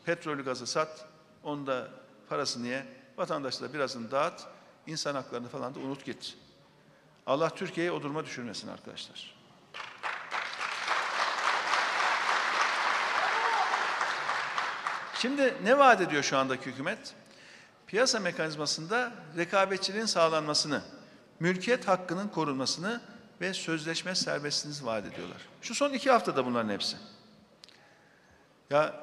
petrolü 0.04 0.44
gazı 0.44 0.66
sat, 0.66 1.06
onu 1.42 1.66
da 1.66 1.88
parasını 2.28 2.66
ye, 2.66 2.86
vatandaşlara 3.16 3.72
birazını 3.72 4.10
dağıt, 4.10 4.42
insan 4.86 5.14
haklarını 5.14 5.48
falan 5.48 5.74
da 5.74 5.78
unut 5.78 6.04
git. 6.04 6.36
Allah 7.26 7.50
Türkiye'yi 7.50 7.92
o 7.92 8.02
duruma 8.02 8.24
düşürmesin 8.24 8.68
arkadaşlar. 8.68 9.36
Şimdi 15.14 15.54
ne 15.64 15.78
vaat 15.78 16.00
ediyor 16.00 16.22
şu 16.22 16.38
andaki 16.38 16.66
hükümet? 16.66 17.14
Piyasa 17.86 18.20
mekanizmasında 18.20 19.12
rekabetçiliğin 19.36 20.06
sağlanmasını, 20.06 20.82
mülkiyet 21.40 21.88
hakkının 21.88 22.28
korunmasını 22.28 23.00
ve 23.40 23.54
sözleşme 23.54 24.14
serbestliğinizi 24.14 24.86
vaat 24.86 25.06
ediyorlar. 25.06 25.38
Şu 25.62 25.74
son 25.74 25.92
iki 25.92 26.10
haftada 26.10 26.46
bunların 26.46 26.68
hepsi. 26.68 26.96
Ya 28.70 28.94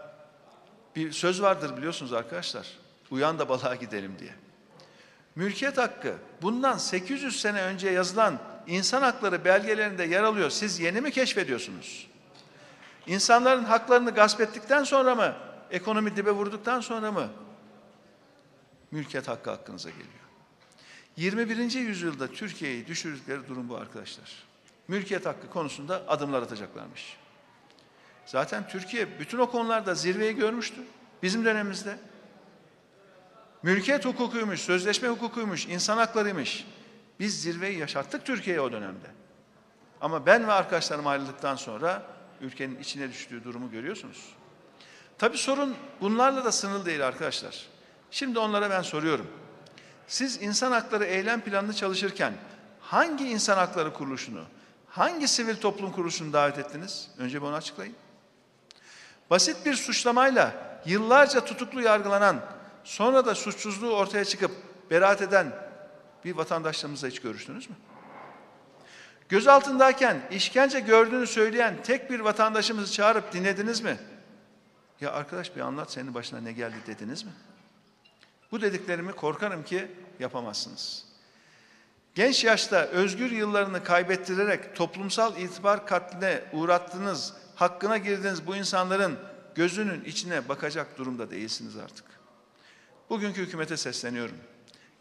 bir 0.96 1.12
söz 1.12 1.42
vardır 1.42 1.78
biliyorsunuz 1.78 2.14
arkadaşlar. 2.14 2.68
Uyan 3.12 3.40
da 3.40 3.50
balığa 3.50 3.76
gidelim 3.76 4.16
diye. 4.20 4.34
Mülkiyet 5.36 5.78
hakkı 5.78 6.16
bundan 6.42 6.78
800 6.78 7.42
sene 7.42 7.62
önce 7.62 7.90
yazılan 7.90 8.40
insan 8.68 9.02
hakları 9.02 9.46
belgelerinde 9.46 10.04
yer 10.04 10.24
alıyor. 10.24 10.50
Siz 10.50 10.80
yeni 10.80 11.02
mi 11.02 11.12
keşfediyorsunuz? 11.12 12.08
İnsanların 13.08 13.64
haklarını 13.64 14.12
gasp 14.12 14.42
ettikten 14.42 14.84
sonra 14.84 15.16
mı 15.16 15.36
ekonomi 15.72 16.16
dibe 16.16 16.32
vurduktan 16.32 16.82
sonra 16.82 17.12
mı 17.12 17.30
mülkiyet 18.92 19.28
hakkı 19.28 19.50
hakkınıza 19.50 19.90
geliyor? 19.90 20.23
21. 21.18 21.72
yüzyılda 21.80 22.28
Türkiye'yi 22.28 22.88
düşürdükleri 22.88 23.48
durum 23.48 23.70
bu 23.70 23.78
arkadaşlar. 23.78 24.44
Mülkiyet 24.88 25.26
hakkı 25.26 25.50
konusunda 25.50 26.04
adımlar 26.08 26.42
atacaklarmış. 26.42 27.18
Zaten 28.26 28.68
Türkiye 28.68 29.20
bütün 29.20 29.38
o 29.38 29.52
konularda 29.52 29.96
zirveyi 29.96 30.36
görmüştü. 30.36 30.82
Bizim 31.24 31.46
dönemimizde. 31.46 31.98
Mülkiyet 33.64 34.06
hukukuymuş, 34.06 34.62
sözleşme 34.62 35.10
hukukuymuş, 35.10 35.68
insan 35.68 35.98
haklarıymış. 35.98 36.68
Biz 37.20 37.42
zirveyi 37.42 37.80
yaşattık 37.80 38.26
Türkiye'ye 38.26 38.62
o 38.62 38.72
dönemde. 38.72 39.08
Ama 40.02 40.26
ben 40.26 40.48
ve 40.48 40.52
arkadaşlarım 40.52 41.08
ayrıldıktan 41.08 41.56
sonra 41.56 42.04
ülkenin 42.42 42.80
içine 42.80 43.10
düştüğü 43.10 43.44
durumu 43.44 43.72
görüyorsunuz. 43.72 44.30
Tabii 45.18 45.38
sorun 45.38 45.76
bunlarla 46.02 46.46
da 46.46 46.52
sınırlı 46.52 46.86
değil 46.86 47.08
arkadaşlar. 47.08 47.66
Şimdi 48.12 48.40
onlara 48.40 48.70
ben 48.70 48.82
soruyorum. 48.82 49.28
Siz 50.08 50.42
insan 50.42 50.72
hakları 50.72 51.06
eylem 51.06 51.42
planını 51.42 51.74
çalışırken 51.74 52.34
hangi 52.80 53.30
insan 53.30 53.58
hakları 53.58 53.94
kuruluşunu, 53.94 54.44
hangi 54.88 55.28
sivil 55.28 55.56
toplum 55.56 55.92
kuruluşunu 55.92 56.34
davet 56.34 56.58
ettiniz? 56.58 57.10
Önce 57.18 57.42
bunu 57.42 57.56
açıklayın. 57.56 57.96
Basit 59.30 59.66
bir 59.66 59.74
suçlamayla 59.74 60.54
yıllarca 60.86 61.46
tutuklu 61.46 61.82
yargılanan, 61.82 62.42
sonra 62.84 63.26
da 63.26 63.36
suçsuzluğu 63.36 63.96
ortaya 63.96 64.26
çıkıp 64.26 64.52
beraat 64.92 65.22
eden 65.22 65.56
bir 66.26 66.36
vatandaşlarımızla 66.36 67.08
hiç 67.08 67.20
görüştünüz 67.20 67.70
mü? 67.70 67.76
Gözaltındayken 69.30 70.22
işkence 70.32 70.80
gördüğünü 70.80 71.28
söyleyen 71.28 71.84
tek 71.84 72.10
bir 72.10 72.20
vatandaşımızı 72.20 72.94
çağırıp 72.94 73.34
dinlediniz 73.34 73.82
mi? 73.82 73.98
Ya 75.02 75.12
arkadaş 75.12 75.56
bir 75.56 75.62
anlat 75.62 75.92
senin 75.92 76.14
başına 76.14 76.42
ne 76.42 76.52
geldi 76.52 76.76
dediniz 76.88 77.24
mi? 77.24 77.32
Bu 78.54 78.62
dediklerimi 78.62 79.12
korkarım 79.12 79.64
ki 79.64 79.88
yapamazsınız. 80.20 81.06
Genç 82.16 82.44
yaşta 82.44 82.86
özgür 82.86 83.32
yıllarını 83.32 83.84
kaybettirerek 83.84 84.76
toplumsal 84.76 85.38
itibar 85.38 85.88
katline 85.88 86.44
uğrattınız, 86.52 87.34
hakkına 87.56 87.98
girdiniz 87.98 88.48
bu 88.48 88.56
insanların 88.56 89.20
gözünün 89.56 90.04
içine 90.04 90.50
bakacak 90.50 90.98
durumda 90.98 91.32
değilsiniz 91.32 91.78
artık. 91.78 92.06
Bugünkü 93.10 93.42
hükümete 93.42 93.78
sesleniyorum. 93.78 94.38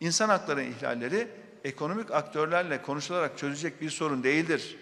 İnsan 0.01 0.29
hakları 0.29 0.63
ihlalleri 0.63 1.29
ekonomik 1.65 2.11
aktörlerle 2.11 2.83
konuşularak 2.83 3.39
çözecek 3.39 3.81
bir 3.81 3.91
sorun 3.91 4.23
değildir. 4.23 4.77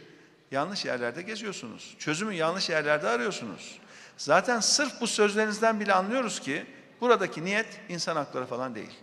Yanlış 0.51 0.85
yerlerde 0.85 1.23
geziyorsunuz. 1.23 1.97
Çözümü 1.99 2.35
yanlış 2.35 2.71
yerlerde 2.71 3.09
arıyorsunuz. 3.09 3.79
Zaten 4.17 4.61
sırf 4.61 5.01
bu 5.01 5.07
sözlerinizden 5.07 5.81
bile 5.81 5.95
anlıyoruz 5.95 6.41
ki 6.41 6.67
buradaki 7.01 7.45
niyet 7.45 7.81
insan 7.89 8.17
hakları 8.17 8.47
falan 8.47 8.75
değil. 8.75 8.99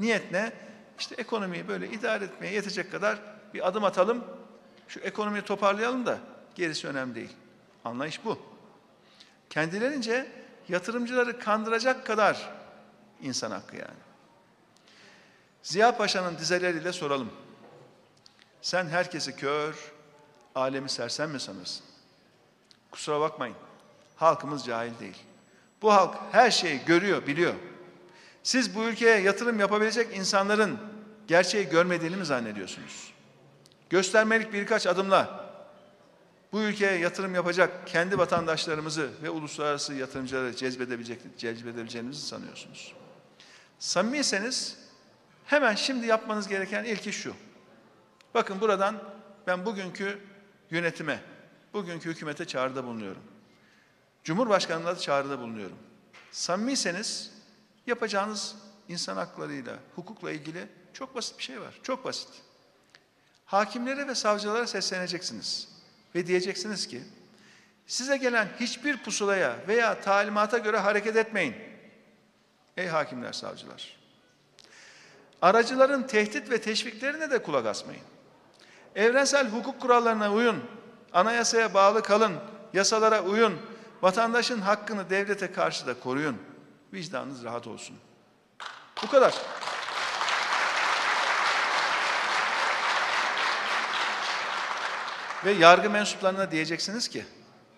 Niyet 0.00 0.32
ne? 0.32 0.52
İşte 0.98 1.14
ekonomiyi 1.14 1.68
böyle 1.68 1.88
idare 1.90 2.24
etmeye 2.24 2.54
yetecek 2.54 2.92
kadar 2.92 3.18
bir 3.54 3.68
adım 3.68 3.84
atalım. 3.84 4.24
Şu 4.88 5.00
ekonomiyi 5.00 5.42
toparlayalım 5.42 6.06
da 6.06 6.18
gerisi 6.54 6.88
önemli 6.88 7.14
değil. 7.14 7.36
Anlayış 7.84 8.24
bu. 8.24 8.38
Kendilerince 9.50 10.26
yatırımcıları 10.68 11.38
kandıracak 11.38 12.06
kadar 12.06 12.50
insan 13.22 13.50
hakkı 13.50 13.76
yani. 13.76 14.00
Ziya 15.62 15.96
Paşa'nın 15.96 16.38
dizeleriyle 16.38 16.92
soralım. 16.92 17.30
Sen 18.62 18.86
herkesi 18.86 19.36
kör, 19.36 19.92
alemi 20.54 20.90
sersem 20.90 21.30
mi 21.30 21.40
sanırsın? 21.40 21.84
Kusura 22.90 23.20
bakmayın. 23.20 23.56
Halkımız 24.16 24.64
cahil 24.64 24.98
değil. 25.00 25.22
Bu 25.82 25.92
halk 25.92 26.14
her 26.32 26.50
şeyi 26.50 26.80
görüyor, 26.86 27.26
biliyor. 27.26 27.54
Siz 28.42 28.74
bu 28.74 28.84
ülkeye 28.84 29.20
yatırım 29.20 29.60
yapabilecek 29.60 30.16
insanların 30.16 30.78
gerçeği 31.26 31.68
görmediğini 31.68 32.16
mi 32.16 32.26
zannediyorsunuz? 32.26 33.12
Göstermelik 33.90 34.52
birkaç 34.52 34.86
adımla 34.86 35.50
bu 36.52 36.60
ülkeye 36.60 36.98
yatırım 36.98 37.34
yapacak 37.34 37.86
kendi 37.86 38.18
vatandaşlarımızı 38.18 39.10
ve 39.22 39.30
uluslararası 39.30 39.94
yatırımcıları 39.94 40.56
cezbedebilecek, 40.56 41.38
cezbedebileceğinizi 41.38 42.26
sanıyorsunuz. 42.26 42.94
Samimiyseniz 43.78 44.78
hemen 45.46 45.74
şimdi 45.74 46.06
yapmanız 46.06 46.48
gereken 46.48 46.84
ilk 46.84 47.06
iş 47.06 47.16
şu. 47.16 47.34
Bakın 48.34 48.60
buradan 48.60 49.02
ben 49.46 49.66
bugünkü 49.66 50.18
yönetime, 50.70 51.20
bugünkü 51.72 52.10
hükümete 52.10 52.44
çağrıda 52.44 52.84
bulunuyorum. 52.84 53.22
Cumhurbaşkanı'na 54.24 54.96
da 54.96 54.98
çağrıda 54.98 55.38
bulunuyorum. 55.38 55.78
Samimiyseniz 56.32 57.30
yapacağınız 57.86 58.54
insan 58.88 59.16
haklarıyla, 59.16 59.78
hukukla 59.94 60.32
ilgili 60.32 60.68
çok 60.92 61.14
basit 61.14 61.38
bir 61.38 61.42
şey 61.42 61.60
var. 61.60 61.80
Çok 61.82 62.04
basit. 62.04 62.28
Hakimlere 63.46 64.08
ve 64.08 64.14
savcılara 64.14 64.66
sesleneceksiniz. 64.66 65.68
Ve 66.14 66.26
diyeceksiniz 66.26 66.88
ki, 66.88 67.02
size 67.86 68.16
gelen 68.16 68.48
hiçbir 68.60 69.02
pusulaya 69.02 69.56
veya 69.68 70.00
talimata 70.00 70.58
göre 70.58 70.78
hareket 70.78 71.16
etmeyin. 71.16 71.54
Ey 72.76 72.86
hakimler, 72.86 73.32
savcılar. 73.32 73.96
Aracıların 75.42 76.02
tehdit 76.02 76.50
ve 76.50 76.60
teşviklerine 76.60 77.30
de 77.30 77.42
kulak 77.42 77.66
asmayın. 77.66 78.02
Evrensel 78.94 79.48
hukuk 79.48 79.80
kurallarına 79.80 80.32
uyun. 80.32 80.64
Anayasaya 81.12 81.74
bağlı 81.74 82.02
kalın, 82.02 82.32
yasalara 82.72 83.22
uyun, 83.22 83.58
vatandaşın 84.02 84.60
hakkını 84.60 85.10
devlete 85.10 85.52
karşı 85.52 85.86
da 85.86 86.00
koruyun. 86.00 86.38
Vicdanınız 86.92 87.44
rahat 87.44 87.66
olsun. 87.66 87.96
Bu 89.02 89.10
kadar. 89.10 89.34
Ve 95.44 95.50
yargı 95.50 95.90
mensuplarına 95.90 96.50
diyeceksiniz 96.50 97.08
ki, 97.08 97.24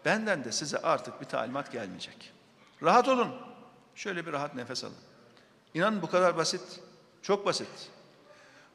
benden 0.04 0.44
de 0.44 0.52
size 0.52 0.78
artık 0.78 1.20
bir 1.20 1.26
talimat 1.26 1.72
gelmeyecek. 1.72 2.32
Rahat 2.82 3.08
olun. 3.08 3.34
Şöyle 3.94 4.26
bir 4.26 4.32
rahat 4.32 4.54
nefes 4.54 4.84
alın. 4.84 4.94
İnanın 5.74 6.02
bu 6.02 6.10
kadar 6.10 6.36
basit. 6.36 6.80
Çok 7.22 7.46
basit. 7.46 7.90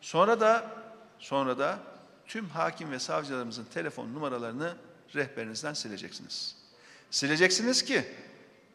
Sonra 0.02 0.40
da 0.40 0.72
sonra 1.20 1.60
da 1.60 1.80
tüm 2.26 2.50
hakim 2.50 2.92
ve 2.92 3.00
savcılarımızın 3.00 3.66
telefon 3.66 4.14
numaralarını 4.14 4.76
rehberinizden 5.16 5.74
sileceksiniz. 5.74 6.56
Sileceksiniz 7.12 7.86
ki 7.86 8.06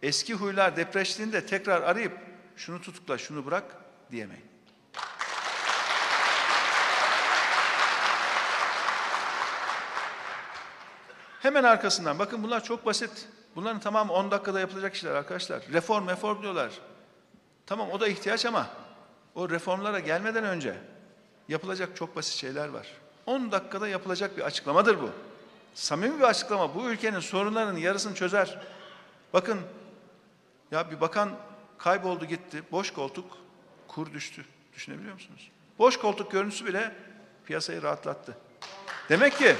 eski 0.02 0.34
huylar 0.34 0.76
depreştiğinde 0.76 1.46
tekrar 1.46 1.82
arayıp 1.82 2.12
şunu 2.56 2.80
tutukla, 2.80 3.18
şunu 3.18 3.46
bırak 3.46 3.64
diyemeyin. 4.10 4.44
Hemen 11.40 11.64
arkasından 11.64 12.18
bakın 12.18 12.42
bunlar 12.42 12.64
çok 12.64 12.86
basit. 12.86 13.28
Bunların 13.56 13.80
tamamı 13.80 14.12
10 14.12 14.30
dakikada 14.30 14.60
yapılacak 14.60 14.94
işler 14.94 15.10
arkadaşlar. 15.10 15.62
Reform, 15.72 16.08
reform 16.08 16.42
diyorlar. 16.42 16.72
Tamam 17.66 17.90
o 17.90 18.00
da 18.00 18.08
ihtiyaç 18.08 18.46
ama 18.46 18.70
o 19.34 19.50
reformlara 19.50 20.00
gelmeden 20.00 20.44
önce 20.44 20.74
yapılacak 21.48 21.96
çok 21.96 22.16
basit 22.16 22.34
şeyler 22.34 22.68
var. 22.68 22.86
10 23.26 23.52
dakikada 23.52 23.88
yapılacak 23.88 24.36
bir 24.36 24.42
açıklamadır 24.42 25.00
bu. 25.02 25.10
Samimi 25.74 26.18
bir 26.18 26.24
açıklama. 26.24 26.74
Bu 26.74 26.90
ülkenin 26.90 27.20
sorunlarının 27.20 27.78
yarısını 27.78 28.14
çözer. 28.14 28.58
Bakın 29.32 29.60
ya 30.70 30.90
bir 30.90 31.00
bakan 31.00 31.30
kayboldu 31.78 32.24
gitti. 32.24 32.62
Boş 32.72 32.90
koltuk 32.90 33.38
kur 33.88 34.12
düştü. 34.12 34.44
Düşünebiliyor 34.74 35.14
musunuz? 35.14 35.50
Boş 35.78 35.96
koltuk 35.96 36.32
görüntüsü 36.32 36.66
bile 36.66 36.92
piyasayı 37.46 37.82
rahatlattı. 37.82 38.36
Demek 39.08 39.38
ki 39.38 39.56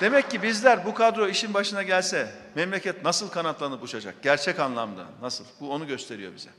Demek 0.00 0.30
ki 0.30 0.42
bizler 0.42 0.86
bu 0.86 0.94
kadro 0.94 1.28
işin 1.28 1.54
başına 1.54 1.82
gelse 1.82 2.34
memleket 2.54 3.04
nasıl 3.04 3.30
kanatlanıp 3.30 3.82
uçacak? 3.82 4.22
Gerçek 4.22 4.60
anlamda 4.60 5.06
nasıl? 5.20 5.44
Bu 5.60 5.72
onu 5.72 5.86
gösteriyor 5.86 6.34
bize. 6.34 6.50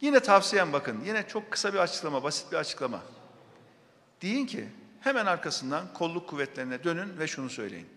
Yine 0.00 0.20
tavsiyem 0.20 0.72
bakın, 0.72 1.00
yine 1.04 1.28
çok 1.28 1.50
kısa 1.50 1.74
bir 1.74 1.78
açıklama, 1.78 2.22
basit 2.22 2.52
bir 2.52 2.56
açıklama. 2.56 3.00
Deyin 4.24 4.46
ki 4.46 4.68
hemen 5.00 5.26
arkasından 5.26 5.92
kolluk 5.94 6.28
kuvvetlerine 6.28 6.84
dönün 6.84 7.18
ve 7.18 7.26
şunu 7.26 7.50
söyleyin. 7.50 7.88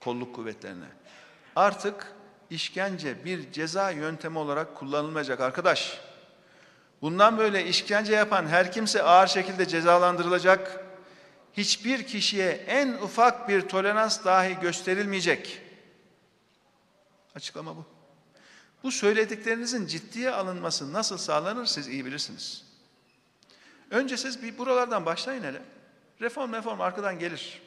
Kolluk 0.00 0.34
kuvvetlerine. 0.34 0.88
Artık 1.56 2.12
işkence 2.50 3.24
bir 3.24 3.52
ceza 3.52 3.90
yöntemi 3.90 4.38
olarak 4.38 4.76
kullanılmayacak 4.76 5.40
arkadaş. 5.40 6.00
Bundan 7.02 7.38
böyle 7.38 7.66
işkence 7.66 8.14
yapan 8.14 8.46
her 8.46 8.72
kimse 8.72 9.02
ağır 9.02 9.26
şekilde 9.26 9.68
cezalandırılacak 9.68 10.84
hiçbir 11.52 12.06
kişiye 12.06 12.50
en 12.50 12.92
ufak 12.92 13.48
bir 13.48 13.60
tolerans 13.60 14.24
dahi 14.24 14.60
gösterilmeyecek. 14.60 15.60
Açıklama 17.34 17.76
bu. 17.76 17.84
Bu 18.82 18.90
söylediklerinizin 18.90 19.86
ciddiye 19.86 20.30
alınması 20.30 20.92
nasıl 20.92 21.18
sağlanır 21.18 21.66
siz 21.66 21.88
iyi 21.88 22.04
bilirsiniz. 22.04 22.73
Önce 23.94 24.16
siz 24.16 24.42
bir 24.42 24.58
buralardan 24.58 25.06
başlayın 25.06 25.42
hele. 25.42 25.62
Reform 26.20 26.52
reform 26.52 26.80
arkadan 26.80 27.18
gelir. 27.18 27.62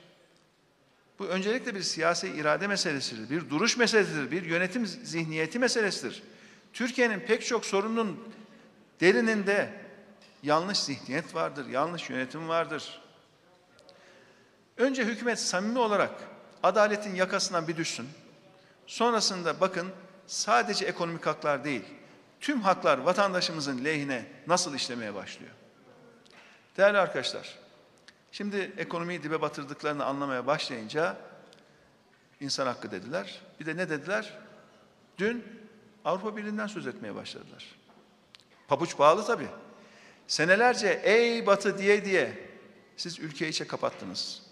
Bu 1.20 1.26
öncelikle 1.26 1.76
bir 1.76 1.82
siyasi 1.82 2.28
irade 2.28 2.68
meselesidir, 2.68 3.30
bir 3.30 3.50
duruş 3.50 3.78
meselesidir, 3.78 4.32
bir 4.32 4.46
yönetim 4.46 4.86
zihniyeti 4.86 5.60
meselesidir. 5.60 6.24
Türkiye'nin 6.74 7.20
pek 7.20 7.46
çok 7.46 7.66
sorunun 7.66 8.34
derininde 9.02 9.70
yanlış 10.44 10.80
zihniyet 10.80 11.36
vardır, 11.36 11.68
yanlış 11.68 12.10
yönetim 12.10 12.48
vardır. 12.48 13.02
Önce 14.78 15.06
hükümet 15.06 15.40
samimi 15.40 15.80
olarak 15.80 16.12
adaletin 16.64 17.16
yakasından 17.16 17.68
bir 17.68 17.78
düşsün. 17.78 18.08
Sonrasında 18.88 19.60
bakın 19.62 19.88
sadece 20.28 20.86
ekonomik 20.86 21.26
haklar 21.26 21.64
değil, 21.64 21.84
tüm 22.42 22.62
haklar 22.62 22.98
vatandaşımızın 22.98 23.86
lehine 23.86 24.26
nasıl 24.48 24.76
işlemeye 24.76 25.16
başlıyor. 25.16 25.57
Değerli 26.78 26.98
arkadaşlar, 26.98 27.56
şimdi 28.32 28.72
ekonomiyi 28.78 29.24
dibe 29.24 29.42
batırdıklarını 29.42 30.06
anlamaya 30.06 30.48
başlayınca 30.48 31.18
insan 32.40 32.66
hakkı 32.66 32.92
dediler. 32.92 33.42
Bir 33.60 33.66
de 33.66 33.78
ne 33.78 33.90
dediler? 33.90 34.34
Dün 35.18 35.46
Avrupa 36.06 36.38
Birliği'nden 36.38 36.68
söz 36.68 36.88
etmeye 36.88 37.16
başladılar. 37.16 37.66
Pabuç 38.68 39.00
bağlı 39.00 39.26
tabii. 39.26 39.48
Senelerce 40.28 41.02
ey 41.04 41.46
batı 41.48 41.78
diye 41.78 42.06
diye 42.06 42.50
siz 42.98 43.20
ülkeyi 43.20 43.52
içe 43.52 43.68
kapattınız. 43.68 44.44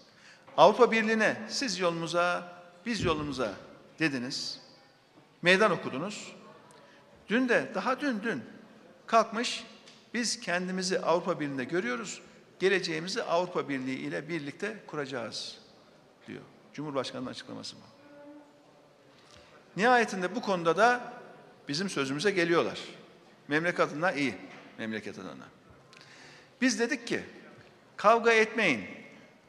Avrupa 0.56 0.92
Birliği'ne 0.92 1.36
siz 1.48 1.78
yolumuza, 1.78 2.52
biz 2.86 3.04
yolumuza 3.04 3.54
dediniz. 3.98 4.60
Meydan 5.42 5.70
okudunuz. 5.70 6.32
Dün 7.28 7.48
de, 7.48 7.70
daha 7.74 8.00
dün 8.00 8.22
dün 8.22 8.44
kalkmış 9.06 9.64
biz 10.16 10.40
kendimizi 10.40 11.00
Avrupa 11.00 11.40
Birliği'nde 11.40 11.64
görüyoruz. 11.64 12.22
Geleceğimizi 12.58 13.22
Avrupa 13.22 13.68
Birliği 13.68 13.98
ile 13.98 14.28
birlikte 14.28 14.76
kuracağız 14.86 15.58
diyor. 16.26 16.42
Cumhurbaşkanı'nın 16.74 17.30
açıklaması 17.30 17.76
bu. 17.76 17.80
Nihayetinde 19.76 20.34
bu 20.34 20.42
konuda 20.42 20.76
da 20.76 21.12
bizim 21.68 21.90
sözümüze 21.90 22.30
geliyorlar. 22.30 22.80
Memleket 23.48 23.80
adına 23.80 24.12
iyi, 24.12 24.34
memleket 24.78 25.18
adına. 25.18 25.48
Biz 26.60 26.80
dedik 26.80 27.06
ki 27.06 27.20
kavga 27.96 28.32
etmeyin, 28.32 28.84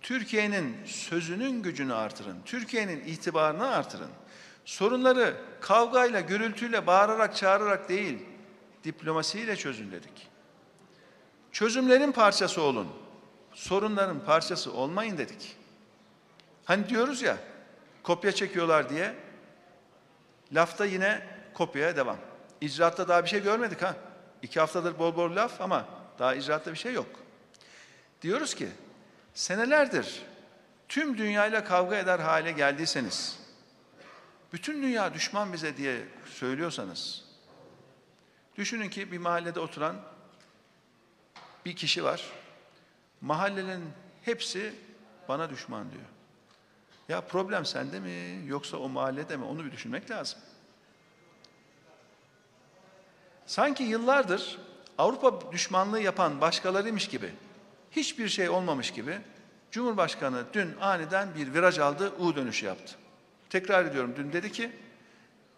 Türkiye'nin 0.01 0.85
sözünün 0.85 1.61
gücünü 1.63 1.93
artırın. 1.93 2.37
Türkiye'nin 2.45 3.05
itibarını 3.05 3.67
artırın. 3.67 4.11
Sorunları 4.65 5.37
kavgayla, 5.61 6.19
gürültüyle, 6.21 6.87
bağırarak, 6.87 7.35
çağırarak 7.35 7.89
değil, 7.89 8.19
diplomasiyle 8.83 9.55
çözün 9.55 9.91
dedik. 9.91 10.36
Çözümlerin 11.51 12.11
parçası 12.11 12.61
olun. 12.61 12.87
Sorunların 13.53 14.19
parçası 14.25 14.73
olmayın 14.73 15.17
dedik. 15.17 15.57
Hani 16.65 16.89
diyoruz 16.89 17.21
ya, 17.21 17.37
kopya 18.03 18.31
çekiyorlar 18.31 18.89
diye, 18.89 19.15
lafta 20.53 20.85
yine 20.85 21.27
kopyaya 21.53 21.95
devam. 21.95 22.17
İcraatta 22.61 23.07
daha 23.07 23.23
bir 23.23 23.29
şey 23.29 23.43
görmedik 23.43 23.81
ha. 23.81 23.95
İki 24.41 24.59
haftadır 24.59 24.99
bol 24.99 25.15
bol 25.15 25.35
laf 25.35 25.61
ama 25.61 25.85
daha 26.19 26.35
icraatta 26.35 26.71
bir 26.71 26.77
şey 26.77 26.93
yok. 26.93 27.09
Diyoruz 28.21 28.55
ki 28.55 28.67
senelerdir 29.33 30.21
tüm 30.87 31.17
dünyayla 31.17 31.63
kavga 31.63 31.95
eder 31.95 32.19
hale 32.19 32.51
geldiyseniz, 32.51 33.39
bütün 34.53 34.83
dünya 34.83 35.13
düşman 35.13 35.53
bize 35.53 35.77
diye 35.77 36.01
söylüyorsanız, 36.25 37.25
düşünün 38.57 38.89
ki 38.89 39.11
bir 39.11 39.17
mahallede 39.17 39.59
oturan 39.59 39.95
bir 41.67 41.75
kişi 41.75 42.03
var, 42.03 42.23
mahallenin 43.21 43.83
hepsi 44.21 44.73
bana 45.29 45.49
düşman 45.49 45.91
diyor. 45.91 46.03
Ya 47.09 47.21
problem 47.21 47.65
sende 47.65 47.99
mi 47.99 48.41
yoksa 48.45 48.77
o 48.77 48.89
mahallede 48.89 49.37
mi 49.37 49.45
onu 49.45 49.65
bir 49.65 49.71
düşünmek 49.71 50.11
lazım. 50.11 50.39
Sanki 53.45 53.83
yıllardır 53.83 54.59
Avrupa 54.97 55.51
düşmanlığı 55.51 55.99
yapan 55.99 56.41
başkalarıymış 56.41 57.07
gibi 57.07 57.33
hiçbir 57.91 58.29
şey 58.29 58.49
olmamış 58.49 58.91
gibi 58.91 59.19
Cumhurbaşkanı 59.71 60.45
dün 60.53 60.75
aniden 60.81 61.35
bir 61.35 61.53
viraj 61.53 61.79
aldı, 61.79 62.13
U 62.19 62.35
dönüşü 62.35 62.65
yaptı. 62.65 62.95
Tekrar 63.49 63.85
ediyorum 63.85 64.13
dün 64.17 64.33
dedi 64.33 64.51
ki 64.51 64.71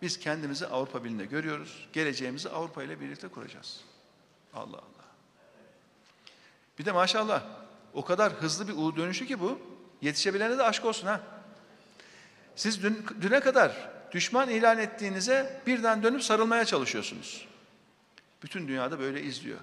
biz 0.02 0.20
kendimizi 0.20 0.68
Avrupa 0.68 1.04
Birliği'nde 1.04 1.26
görüyoruz. 1.26 1.88
Geleceğimizi 1.94 2.50
Avrupa 2.50 2.84
ile 2.84 3.00
birlikte 3.00 3.28
kuracağız. 3.28 3.82
Allah 4.54 4.78
Allah. 4.78 4.99
Bir 6.80 6.86
de 6.86 6.92
maşallah 6.92 7.44
o 7.94 8.06
kadar 8.06 8.34
hızlı 8.34 8.68
bir 8.68 8.74
U 8.74 8.96
dönüşü 8.96 9.28
ki 9.28 9.40
bu. 9.40 9.60
Yetişebilene 10.02 10.58
de 10.58 10.64
aşk 10.64 10.86
olsun 10.86 11.08
ha. 11.08 11.22
Siz 12.56 12.84
dün, 12.84 13.06
düne 13.22 13.40
kadar 13.40 13.90
düşman 14.12 14.50
ilan 14.50 14.78
ettiğinize 14.78 15.62
birden 15.68 16.04
dönüp 16.04 16.24
sarılmaya 16.24 16.66
çalışıyorsunuz. 16.66 17.48
Bütün 18.44 18.68
dünyada 18.68 19.00
böyle 19.00 19.22
izliyor. 19.22 19.60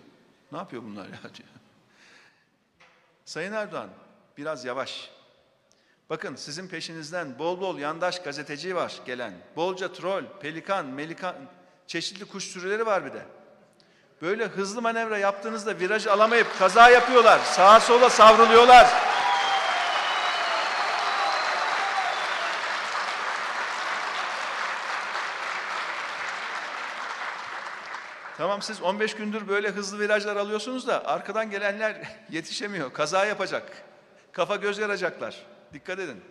Ne 0.52 0.58
yapıyor 0.58 0.82
bunlar 0.82 1.04
ya 1.04 1.20
diyor. 1.22 1.48
Sayın 3.24 3.52
Erdoğan 3.52 3.90
biraz 4.38 4.64
yavaş. 4.64 5.10
Bakın 6.10 6.36
sizin 6.36 6.68
peşinizden 6.68 7.38
bol 7.38 7.60
bol 7.60 7.78
yandaş 7.78 8.22
gazeteci 8.22 8.76
var 8.76 9.00
gelen. 9.06 9.34
Bolca 9.56 9.92
troll, 9.92 10.24
pelikan, 10.40 10.86
melikan, 10.86 11.36
çeşitli 11.86 12.24
kuş 12.24 12.44
sürüleri 12.44 12.86
var 12.86 13.04
bir 13.04 13.12
de. 13.12 13.26
Böyle 14.22 14.46
hızlı 14.46 14.82
manevra 14.82 15.18
yaptığınızda 15.18 15.78
viraj 15.78 16.06
alamayıp 16.06 16.58
kaza 16.58 16.90
yapıyorlar. 16.90 17.38
Sağa 17.38 17.80
sola 17.80 18.10
savruluyorlar. 18.10 18.86
Tamam 28.36 28.62
siz 28.62 28.82
15 28.82 29.14
gündür 29.16 29.48
böyle 29.48 29.70
hızlı 29.70 29.98
virajlar 29.98 30.36
alıyorsunuz 30.36 30.86
da 30.86 31.06
arkadan 31.06 31.50
gelenler 31.50 32.08
yetişemiyor. 32.30 32.92
Kaza 32.92 33.26
yapacak. 33.26 33.82
Kafa 34.32 34.56
göz 34.56 34.78
yaracaklar. 34.78 35.46
Dikkat 35.72 35.98
edin. 35.98 36.24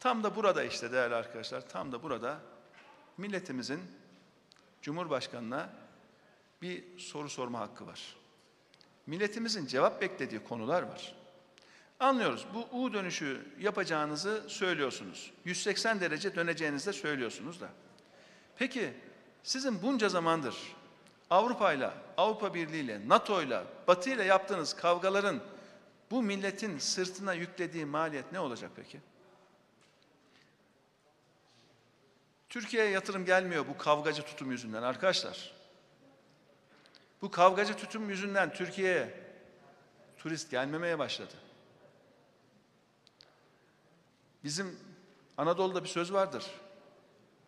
Tam 0.00 0.22
da 0.22 0.36
burada 0.36 0.64
işte 0.64 0.92
değerli 0.92 1.14
arkadaşlar, 1.14 1.68
tam 1.68 1.92
da 1.92 2.02
burada 2.02 2.38
milletimizin 3.18 4.01
Cumhurbaşkanına 4.82 5.70
bir 6.62 6.98
soru 6.98 7.30
sorma 7.30 7.60
hakkı 7.60 7.86
var. 7.86 8.16
Milletimizin 9.06 9.66
cevap 9.66 10.00
beklediği 10.00 10.44
konular 10.44 10.82
var. 10.82 11.14
Anlıyoruz. 12.00 12.46
Bu 12.54 12.78
U 12.78 12.92
dönüşü 12.92 13.46
yapacağınızı 13.60 14.44
söylüyorsunuz. 14.48 15.32
180 15.44 16.00
derece 16.00 16.34
döneceğinizi 16.34 16.86
de 16.86 16.92
söylüyorsunuz 16.92 17.60
da. 17.60 17.68
Peki 18.56 18.94
sizin 19.42 19.82
bunca 19.82 20.08
zamandır 20.08 20.56
Avrupa 21.30 21.72
ile, 21.72 21.90
Avrupa 22.16 22.54
Birliği 22.54 22.80
ile, 22.84 23.08
NATO 23.08 23.42
ile, 23.42 23.64
Batı 23.88 24.10
ile 24.10 24.24
yaptığınız 24.24 24.76
kavgaların 24.76 25.40
bu 26.10 26.22
milletin 26.22 26.78
sırtına 26.78 27.34
yüklediği 27.34 27.84
maliyet 27.84 28.32
ne 28.32 28.40
olacak 28.40 28.70
peki? 28.76 29.00
Türkiye'ye 32.52 32.90
yatırım 32.90 33.24
gelmiyor 33.24 33.68
bu 33.68 33.78
kavgacı 33.78 34.22
tutum 34.22 34.50
yüzünden 34.50 34.82
arkadaşlar. 34.82 35.54
Bu 37.22 37.30
kavgacı 37.30 37.76
tutum 37.76 38.10
yüzünden 38.10 38.52
Türkiye'ye 38.52 39.20
turist 40.18 40.50
gelmemeye 40.50 40.98
başladı. 40.98 41.34
Bizim 44.44 44.78
Anadolu'da 45.36 45.84
bir 45.84 45.88
söz 45.88 46.12
vardır. 46.12 46.46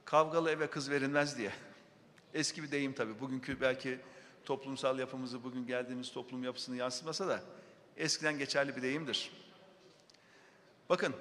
Kavgalı 0.04 0.50
eve 0.50 0.70
kız 0.70 0.90
verilmez 0.90 1.38
diye. 1.38 1.52
Eski 2.34 2.62
bir 2.62 2.70
deyim 2.70 2.92
tabii. 2.92 3.20
Bugünkü 3.20 3.60
belki 3.60 4.00
toplumsal 4.44 4.98
yapımızı, 4.98 5.44
bugün 5.44 5.66
geldiğimiz 5.66 6.12
toplum 6.12 6.44
yapısını 6.44 6.76
yansıtmasa 6.76 7.28
da 7.28 7.42
eskiden 7.96 8.38
geçerli 8.38 8.76
bir 8.76 8.82
deyimdir. 8.82 9.32
Bakın, 10.88 11.14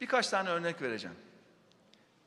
birkaç 0.00 0.28
tane 0.28 0.48
örnek 0.48 0.82
vereceğim. 0.82 1.16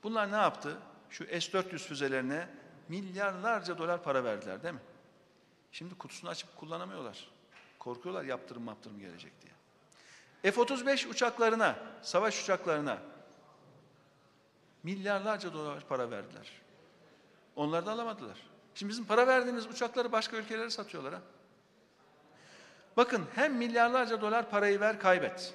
Bunlar 0.03 0.31
ne 0.31 0.35
yaptı? 0.35 0.77
Şu 1.09 1.25
S-400 1.25 1.77
füzelerine 1.77 2.49
milyarlarca 2.89 3.77
dolar 3.77 4.03
para 4.03 4.23
verdiler 4.23 4.63
değil 4.63 4.73
mi? 4.73 4.79
Şimdi 5.71 5.95
kutusunu 5.95 6.29
açıp 6.29 6.57
kullanamıyorlar. 6.57 7.29
Korkuyorlar 7.79 8.23
yaptırım 8.23 8.67
yaptırım 8.67 8.99
gelecek 8.99 9.33
diye. 9.41 9.53
F-35 10.53 11.07
uçaklarına, 11.07 11.75
savaş 12.01 12.43
uçaklarına 12.43 12.97
milyarlarca 14.83 15.53
dolar 15.53 15.87
para 15.87 16.11
verdiler. 16.11 16.51
Onlar 17.55 17.85
da 17.85 17.91
alamadılar. 17.91 18.37
Şimdi 18.75 18.89
bizim 18.89 19.05
para 19.05 19.27
verdiğimiz 19.27 19.65
uçakları 19.67 20.11
başka 20.11 20.37
ülkelere 20.37 20.69
satıyorlar 20.69 21.13
ha. 21.13 21.21
Bakın 22.97 23.25
hem 23.35 23.55
milyarlarca 23.55 24.21
dolar 24.21 24.49
parayı 24.49 24.79
ver 24.79 24.99
kaybet. 24.99 25.53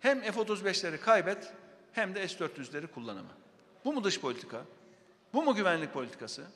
Hem 0.00 0.20
F-35'leri 0.20 1.00
kaybet 1.00 1.52
hem 1.92 2.14
de 2.14 2.28
S-400'leri 2.28 2.86
kullanama. 2.86 3.30
Bu 3.84 3.92
mu 3.92 4.04
dış 4.04 4.20
politika? 4.20 4.64
Bu 5.32 5.42
mu 5.42 5.54
güvenlik 5.54 5.92
politikası? 5.92 6.46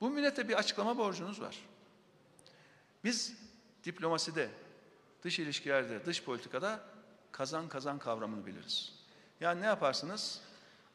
Bu 0.00 0.10
millete 0.10 0.48
bir 0.48 0.54
açıklama 0.54 0.98
borcunuz 0.98 1.40
var. 1.40 1.58
Biz 3.04 3.36
diplomaside, 3.84 4.50
dış 5.22 5.38
ilişkilerde, 5.38 6.06
dış 6.06 6.24
politikada 6.24 6.80
kazan 7.32 7.68
kazan 7.68 7.98
kavramını 7.98 8.46
biliriz. 8.46 8.92
Yani 9.40 9.60
ne 9.60 9.66
yaparsınız? 9.66 10.40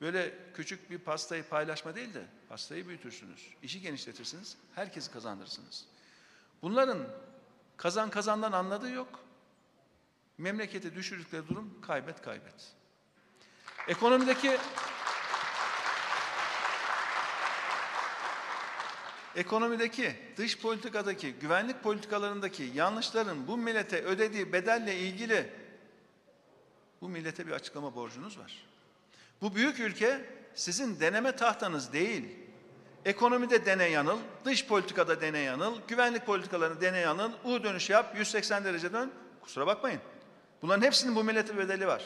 Böyle 0.02 0.34
küçük 0.54 0.90
bir 0.90 0.98
pastayı 1.00 1.44
paylaşma 1.44 1.96
değil 1.96 2.14
de 2.14 2.26
pastayı 2.50 2.88
büyütürsünüz. 2.88 3.54
işi 3.64 3.82
genişletirsiniz, 3.82 4.58
herkesi 4.76 5.12
kazandırırsınız. 5.12 5.86
Bunların 6.62 7.08
kazan 7.78 8.10
kazandan 8.10 8.52
anladığı 8.52 8.90
yok. 8.90 9.20
Memleketi 10.38 10.96
düşürdükleri 10.96 11.48
durum 11.48 11.82
kaybet 11.82 12.22
kaybet. 12.22 12.74
Ekonomideki 13.88 14.58
ekonomideki, 19.36 20.16
dış 20.38 20.60
politikadaki, 20.60 21.34
güvenlik 21.34 21.84
politikalarındaki 21.84 22.72
yanlışların 22.76 23.48
bu 23.48 23.58
millete 23.58 24.04
ödediği 24.04 24.54
bedelle 24.54 24.96
ilgili 24.96 25.54
bu 27.02 27.10
millete 27.10 27.48
bir 27.48 27.52
açıklama 27.52 27.96
borcunuz 27.96 28.40
var. 28.40 28.66
Bu 29.42 29.56
büyük 29.56 29.80
ülke 29.80 30.26
sizin 30.56 31.00
deneme 31.00 31.36
tahtanız 31.36 31.94
değil. 31.94 32.26
Ekonomide 33.06 33.66
dene 33.66 33.90
yanıl, 33.90 34.20
dış 34.46 34.68
politikada 34.68 35.22
dene 35.22 35.40
yanıl, 35.40 35.78
güvenlik 35.88 36.26
politikalarını 36.26 36.82
dene 36.82 37.00
yanıl, 37.00 37.32
U 37.44 37.64
dönüş 37.64 37.90
yap, 37.90 38.18
180 38.18 38.66
derece 38.66 38.94
dön. 38.94 39.12
Kusura 39.42 39.68
bakmayın. 39.68 40.02
Bunların 40.62 40.82
hepsinin 40.82 41.16
bu 41.16 41.24
millete 41.24 41.58
bedeli 41.58 41.88
var. 41.88 42.04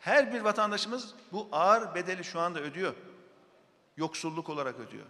Her 0.00 0.32
bir 0.32 0.40
vatandaşımız 0.40 1.14
bu 1.32 1.48
ağır 1.52 1.94
bedeli 1.94 2.24
şu 2.24 2.40
anda 2.40 2.60
ödüyor. 2.60 2.94
Yoksulluk 3.96 4.48
olarak 4.48 4.80
ödüyor. 4.80 5.06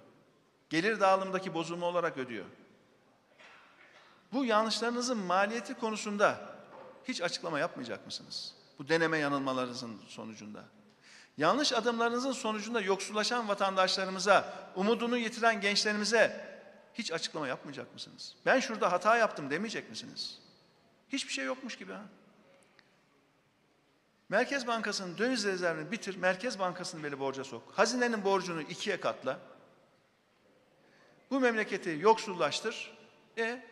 Gelir 0.71 1.01
dağılımındaki 1.01 1.55
bozulma 1.55 1.87
olarak 1.87 2.19
ödüyor. 2.19 2.45
Bu 4.33 4.45
yanlışlarınızın 4.45 5.19
maliyeti 5.19 5.75
konusunda 5.75 6.57
hiç 7.05 7.23
açıklama 7.23 7.59
yapmayacak 7.59 8.07
mısınız? 8.07 8.55
Bu 8.79 8.89
deneme 8.89 9.19
yanılmalarınızın 9.19 10.01
sonucunda. 10.09 10.65
Yanlış 11.37 11.73
adımlarınızın 11.73 12.33
sonucunda 12.33 12.81
yoksullaşan 12.81 13.49
vatandaşlarımıza, 13.49 14.53
umudunu 14.77 15.17
yitiren 15.17 15.61
gençlerimize 15.61 16.57
hiç 16.95 17.13
açıklama 17.13 17.49
yapmayacak 17.49 17.95
mısınız? 17.95 18.37
Ben 18.47 18.61
şurada 18.61 18.93
hata 18.93 19.17
yaptım 19.17 19.51
demeyecek 19.51 19.91
misiniz? 19.91 20.39
Hiçbir 21.09 21.33
şey 21.33 21.45
yokmuş 21.45 21.77
gibi 21.77 21.93
ha. 21.93 22.03
Merkez 24.29 24.67
Bankası'nın 24.67 25.19
döviz 25.19 25.45
rezervini 25.45 25.91
bitir, 25.91 26.17
Merkez 26.17 26.59
Bankası'nı 26.59 27.03
böyle 27.03 27.19
borca 27.19 27.45
sok. 27.45 27.63
Hazinenin 27.77 28.25
borcunu 28.25 28.63
ikiye 28.63 29.01
katla. 29.01 29.39
Bu 31.31 31.41
memleketi 31.41 31.99
yoksullaştır. 32.01 32.97
E 33.39 33.63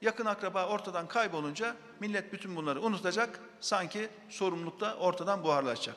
yakın 0.00 0.26
akraba 0.26 0.66
ortadan 0.66 1.08
kaybolunca 1.08 1.76
millet 2.00 2.32
bütün 2.32 2.56
bunları 2.56 2.82
unutacak. 2.82 3.40
Sanki 3.60 4.08
sorumluluk 4.28 4.80
da 4.80 4.96
ortadan 4.96 5.44
buharlaşacak. 5.44 5.96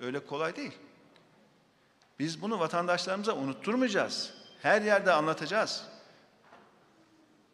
Öyle 0.00 0.26
kolay 0.26 0.56
değil. 0.56 0.72
Biz 2.18 2.42
bunu 2.42 2.60
vatandaşlarımıza 2.60 3.36
unutturmayacağız. 3.36 4.34
Her 4.62 4.82
yerde 4.82 5.12
anlatacağız. 5.12 5.88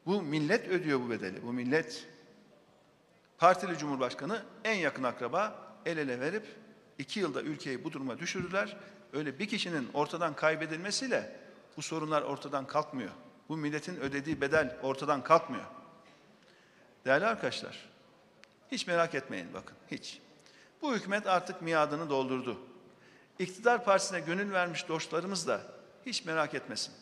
Bu 0.06 0.22
millet 0.22 0.68
ödüyor 0.68 1.00
bu 1.00 1.10
bedeli. 1.10 1.42
Bu 1.42 1.52
millet 1.52 2.06
partili 3.38 3.78
cumhurbaşkanı 3.78 4.42
en 4.64 4.74
yakın 4.74 5.02
akraba 5.02 5.68
el 5.86 5.98
ele 5.98 6.20
verip 6.20 6.46
iki 6.98 7.20
yılda 7.20 7.42
ülkeyi 7.42 7.84
bu 7.84 7.92
duruma 7.92 8.18
düşürdüler. 8.18 8.76
Öyle 9.12 9.38
bir 9.38 9.48
kişinin 9.48 9.88
ortadan 9.94 10.36
kaybedilmesiyle 10.36 11.47
bu 11.78 11.82
sorunlar 11.82 12.22
ortadan 12.22 12.66
kalkmıyor. 12.66 13.10
Bu 13.48 13.56
milletin 13.56 13.96
ödediği 13.96 14.40
bedel 14.40 14.76
ortadan 14.82 15.24
kalkmıyor. 15.24 15.64
Değerli 17.04 17.26
arkadaşlar, 17.26 17.88
hiç 18.72 18.86
merak 18.86 19.14
etmeyin 19.14 19.54
bakın, 19.54 19.76
hiç. 19.90 20.20
Bu 20.82 20.94
hükümet 20.94 21.26
artık 21.26 21.62
miadını 21.62 22.10
doldurdu. 22.10 22.60
İktidar 23.38 23.84
partisine 23.84 24.20
gönül 24.20 24.52
vermiş 24.52 24.88
dostlarımız 24.88 25.46
da 25.46 25.60
hiç 26.06 26.24
merak 26.24 26.54
etmesin. 26.54 26.94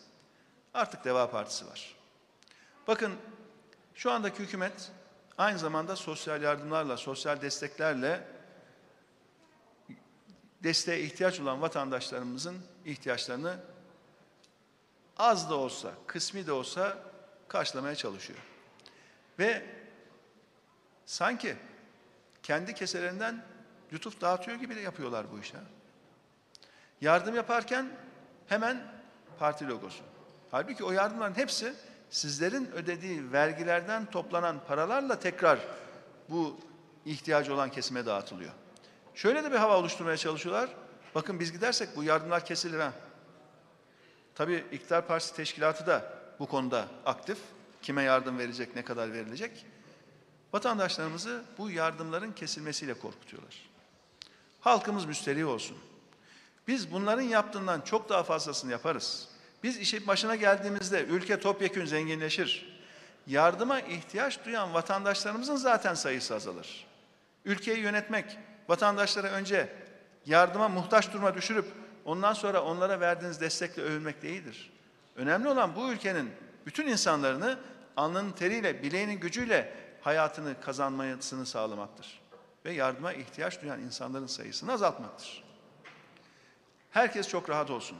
Artık 0.75 1.05
Deva 1.05 1.31
Partisi 1.31 1.67
var. 1.67 1.97
Bakın 2.87 3.15
şu 3.95 4.11
andaki 4.11 4.39
hükümet 4.39 4.93
aynı 5.39 5.59
zamanda 5.59 5.97
sosyal 5.97 6.43
yardımlarla, 6.43 6.97
sosyal 6.97 7.41
desteklerle 7.41 8.27
desteğe 10.63 11.01
ihtiyaç 11.01 11.41
olan 11.41 11.63
vatandaşlarımızın 11.63 12.59
ihtiyaçlarını 12.85 13.76
az 15.19 15.51
da 15.51 15.55
olsa, 15.55 15.91
kısmi 16.07 16.47
de 16.47 16.53
olsa 16.53 16.99
karşılamaya 17.49 17.95
çalışıyor. 17.95 18.39
Ve 19.39 19.67
sanki 21.07 21.57
kendi 22.43 22.75
keselerinden 22.75 23.45
lütuf 23.93 24.21
dağıtıyor 24.21 24.57
gibi 24.57 24.77
de 24.77 24.81
yapıyorlar 24.81 25.27
bu 25.33 25.39
işe. 25.39 25.57
Yardım 27.01 27.35
yaparken 27.35 27.89
hemen 28.47 28.83
parti 29.39 29.69
logosu. 29.69 30.03
Halbuki 30.51 30.85
o 30.85 30.93
yardımların 30.93 31.35
hepsi 31.35 31.75
sizlerin 32.11 32.71
ödediği 32.71 33.33
vergilerden 33.33 34.07
toplanan 34.11 34.65
paralarla 34.69 35.19
tekrar 35.19 35.59
bu 36.29 36.61
ihtiyacı 37.05 37.55
olan 37.55 37.71
kesime 37.71 38.07
dağıtılıyor. 38.07 38.53
Şöyle 39.15 39.45
de 39.45 39.53
bir 39.53 39.57
hava 39.57 39.79
oluşturmaya 39.79 40.17
çalışıyorlar. 40.17 40.71
Bakın 41.15 41.41
biz 41.41 41.53
gidersek 41.53 41.97
bu 41.97 42.05
yardımlar 42.05 42.45
kesilir 42.45 42.81
ha. 42.81 42.93
Tabii 44.37 44.65
İktidar 44.73 45.07
Partisi 45.07 45.37
Teşkilatı 45.37 45.87
da 45.87 46.13
bu 46.39 46.47
konuda 46.47 46.89
aktif. 47.07 47.39
Kime 47.83 48.03
yardım 48.03 48.39
verecek, 48.39 48.77
ne 48.77 48.85
kadar 48.85 49.13
verilecek? 49.13 49.67
Vatandaşlarımızı 50.53 51.43
bu 51.59 51.71
yardımların 51.71 52.33
kesilmesiyle 52.33 52.95
korkutuyorlar. 52.95 53.71
Halkımız 54.61 55.05
müsterih 55.05 55.49
olsun. 55.49 55.77
Biz 56.69 56.93
bunların 56.93 57.23
yaptığından 57.23 57.81
çok 57.81 58.09
daha 58.09 58.23
fazlasını 58.23 58.73
yaparız. 58.73 59.29
Biz 59.63 59.79
işin 59.79 60.07
başına 60.07 60.37
geldiğimizde 60.37 61.05
ülke 61.05 61.41
topyekün 61.41 61.85
zenginleşir. 61.85 62.81
Yardıma 63.27 63.81
ihtiyaç 63.81 64.45
duyan 64.45 64.75
vatandaşlarımızın 64.75 65.57
zaten 65.57 65.95
sayısı 65.95 66.35
azalır. 66.35 66.87
Ülkeyi 67.45 67.79
yönetmek, 67.79 68.39
vatandaşlara 68.69 69.29
önce 69.29 69.73
yardıma 70.27 70.69
muhtaç 70.69 71.13
duruma 71.13 71.35
düşürüp 71.35 71.67
ondan 72.07 72.33
sonra 72.33 72.63
onlara 72.63 73.01
verdiğiniz 73.01 73.41
destekle 73.41 73.83
övülmek 73.83 74.23
değildir. 74.23 74.73
Önemli 75.17 75.49
olan 75.49 75.77
bu 75.77 75.93
ülkenin 75.93 76.31
bütün 76.67 76.87
insanlarını 76.87 77.59
alnının 77.97 78.33
teriyle, 78.33 78.83
bileğinin 78.83 79.21
gücüyle 79.21 79.75
hayatını 80.01 80.61
kazanmasını 80.61 81.47
sağlamaktır. 81.47 82.21
Ve 82.65 82.73
yardıma 82.73 83.13
ihtiyaç 83.13 83.63
duyan 83.63 83.81
insanların 83.81 84.27
sayısını 84.27 84.73
azaltmaktır. 84.73 85.45
Herkes 86.91 87.29
çok 87.29 87.51
rahat 87.51 87.71
olsun. 87.71 87.99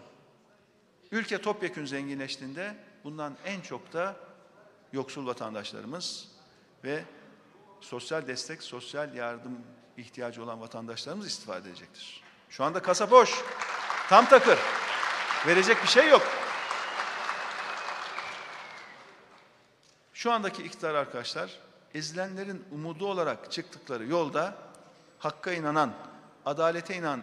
Ülke 1.13 1.41
topyekün 1.41 1.85
zenginleştiğinde 1.85 2.77
bundan 3.05 3.37
en 3.45 3.61
çok 3.61 3.93
da 3.93 4.17
yoksul 4.93 5.27
vatandaşlarımız 5.27 6.29
ve 6.85 7.05
sosyal 7.81 8.27
destek, 8.27 8.63
sosyal 8.63 9.15
yardım 9.15 9.59
ihtiyacı 9.97 10.43
olan 10.43 10.61
vatandaşlarımız 10.61 11.27
istifade 11.27 11.69
edecektir. 11.69 12.23
Şu 12.51 12.65
anda 12.65 12.83
kasa 12.83 13.11
boş, 13.11 13.45
tam 14.09 14.29
takır. 14.29 14.59
Verecek 15.47 15.83
bir 15.83 15.89
şey 15.89 16.09
yok. 16.09 16.23
Şu 20.15 20.33
andaki 20.33 20.63
iktidar 20.63 20.95
arkadaşlar, 20.95 21.51
ezilenlerin 21.95 22.65
umudu 22.73 23.07
olarak 23.07 23.53
çıktıkları 23.53 24.07
yolda 24.07 24.55
hakka 25.19 25.53
inanan, 25.53 25.93
adalete 26.47 26.97
inanan 26.97 27.23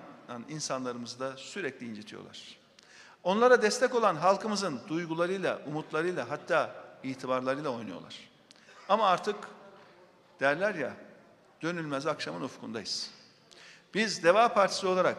insanlarımızı 0.50 1.20
da 1.20 1.38
sürekli 1.38 1.88
incitiyorlar. 1.88 2.58
Onlara 3.24 3.62
destek 3.62 3.96
olan 3.96 4.16
halkımızın 4.16 4.82
duygularıyla, 4.88 5.62
umutlarıyla 5.68 6.30
hatta 6.30 6.76
itibarlarıyla 7.04 7.70
oynuyorlar. 7.70 8.30
Ama 8.90 9.08
artık 9.08 9.36
derler 10.40 10.76
ya, 10.76 10.94
dönülmez 11.62 12.08
akşamın 12.08 12.42
ufkundayız. 12.42 13.12
Biz 13.94 14.24
Deva 14.24 14.54
Partisi 14.54 14.88
olarak 14.88 15.18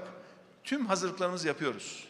tüm 0.64 0.86
hazırlıklarımızı 0.86 1.48
yapıyoruz. 1.48 2.08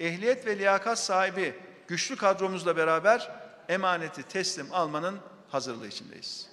Ehliyet 0.00 0.46
ve 0.46 0.58
liyakat 0.58 0.98
sahibi 0.98 1.54
güçlü 1.88 2.16
kadromuzla 2.16 2.76
beraber 2.76 3.30
emaneti 3.68 4.22
teslim 4.22 4.66
almanın 4.72 5.18
hazırlığı 5.50 5.86
içindeyiz. 5.86 6.48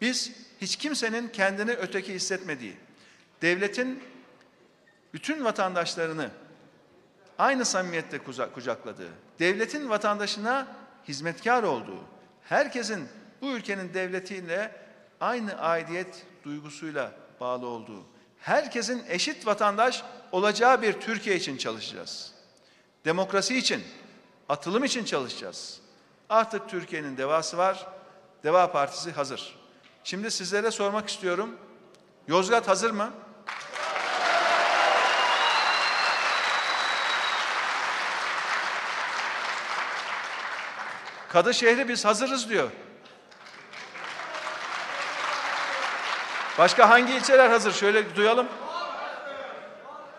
Biz 0.00 0.32
hiç 0.60 0.76
kimsenin 0.76 1.28
kendini 1.28 1.72
öteki 1.72 2.14
hissetmediği, 2.14 2.76
devletin 3.42 4.02
bütün 5.14 5.44
vatandaşlarını 5.44 6.30
aynı 7.38 7.64
samimiyette 7.64 8.18
kucakladığı, 8.54 9.10
devletin 9.38 9.90
vatandaşına 9.90 10.76
hizmetkar 11.08 11.62
olduğu, 11.62 12.04
herkesin 12.44 13.08
bu 13.40 13.50
ülkenin 13.50 13.94
devletiyle 13.94 14.76
aynı 15.20 15.54
aidiyet 15.58 16.26
duygusuyla 16.44 17.12
bağlı 17.40 17.66
olduğu, 17.66 18.04
herkesin 18.40 19.04
eşit 19.08 19.46
vatandaş 19.46 20.02
olacağı 20.32 20.82
bir 20.82 20.92
Türkiye 20.92 21.36
için 21.36 21.56
çalışacağız. 21.56 22.32
Demokrasi 23.04 23.58
için, 23.58 23.84
atılım 24.48 24.84
için 24.84 25.04
çalışacağız. 25.04 25.80
Artık 26.28 26.68
Türkiye'nin 26.68 27.16
devası 27.16 27.58
var, 27.58 27.86
Deva 28.44 28.72
Partisi 28.72 29.12
hazır. 29.12 29.58
Şimdi 30.04 30.30
sizlere 30.30 30.70
sormak 30.70 31.08
istiyorum, 31.08 31.56
Yozgat 32.28 32.68
hazır 32.68 32.90
mı? 32.90 33.10
Kadı 41.28 41.54
şehri 41.54 41.88
biz 41.88 42.04
hazırız 42.04 42.48
diyor. 42.48 42.70
Başka 46.60 46.90
hangi 46.90 47.14
ilçeler 47.14 47.50
hazır? 47.50 47.72
Şöyle 47.72 48.16
duyalım. 48.16 48.46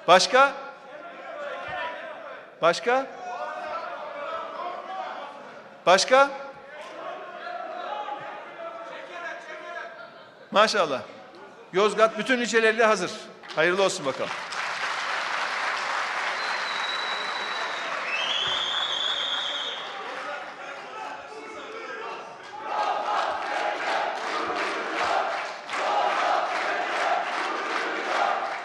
Başka? 0.07 0.53
Başka? 2.61 3.07
Başka? 5.85 6.29
Maşallah. 10.51 11.01
Yozgat 11.73 12.17
bütün 12.17 12.39
ilçeleriyle 12.41 12.85
hazır. 12.85 13.11
Hayırlı 13.55 13.83
olsun 13.83 14.05
bakalım. 14.05 14.31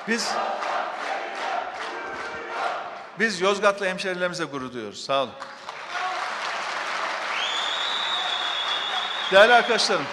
Biz 0.08 0.32
biz 3.18 3.40
Yozgatlı 3.40 3.86
hemşerilerimize 3.86 4.44
gurur 4.44 4.72
duyuyoruz. 4.72 5.04
Sağ 5.04 5.22
olun. 5.22 5.32
Değerli 9.32 9.54
arkadaşlarım, 9.54 10.06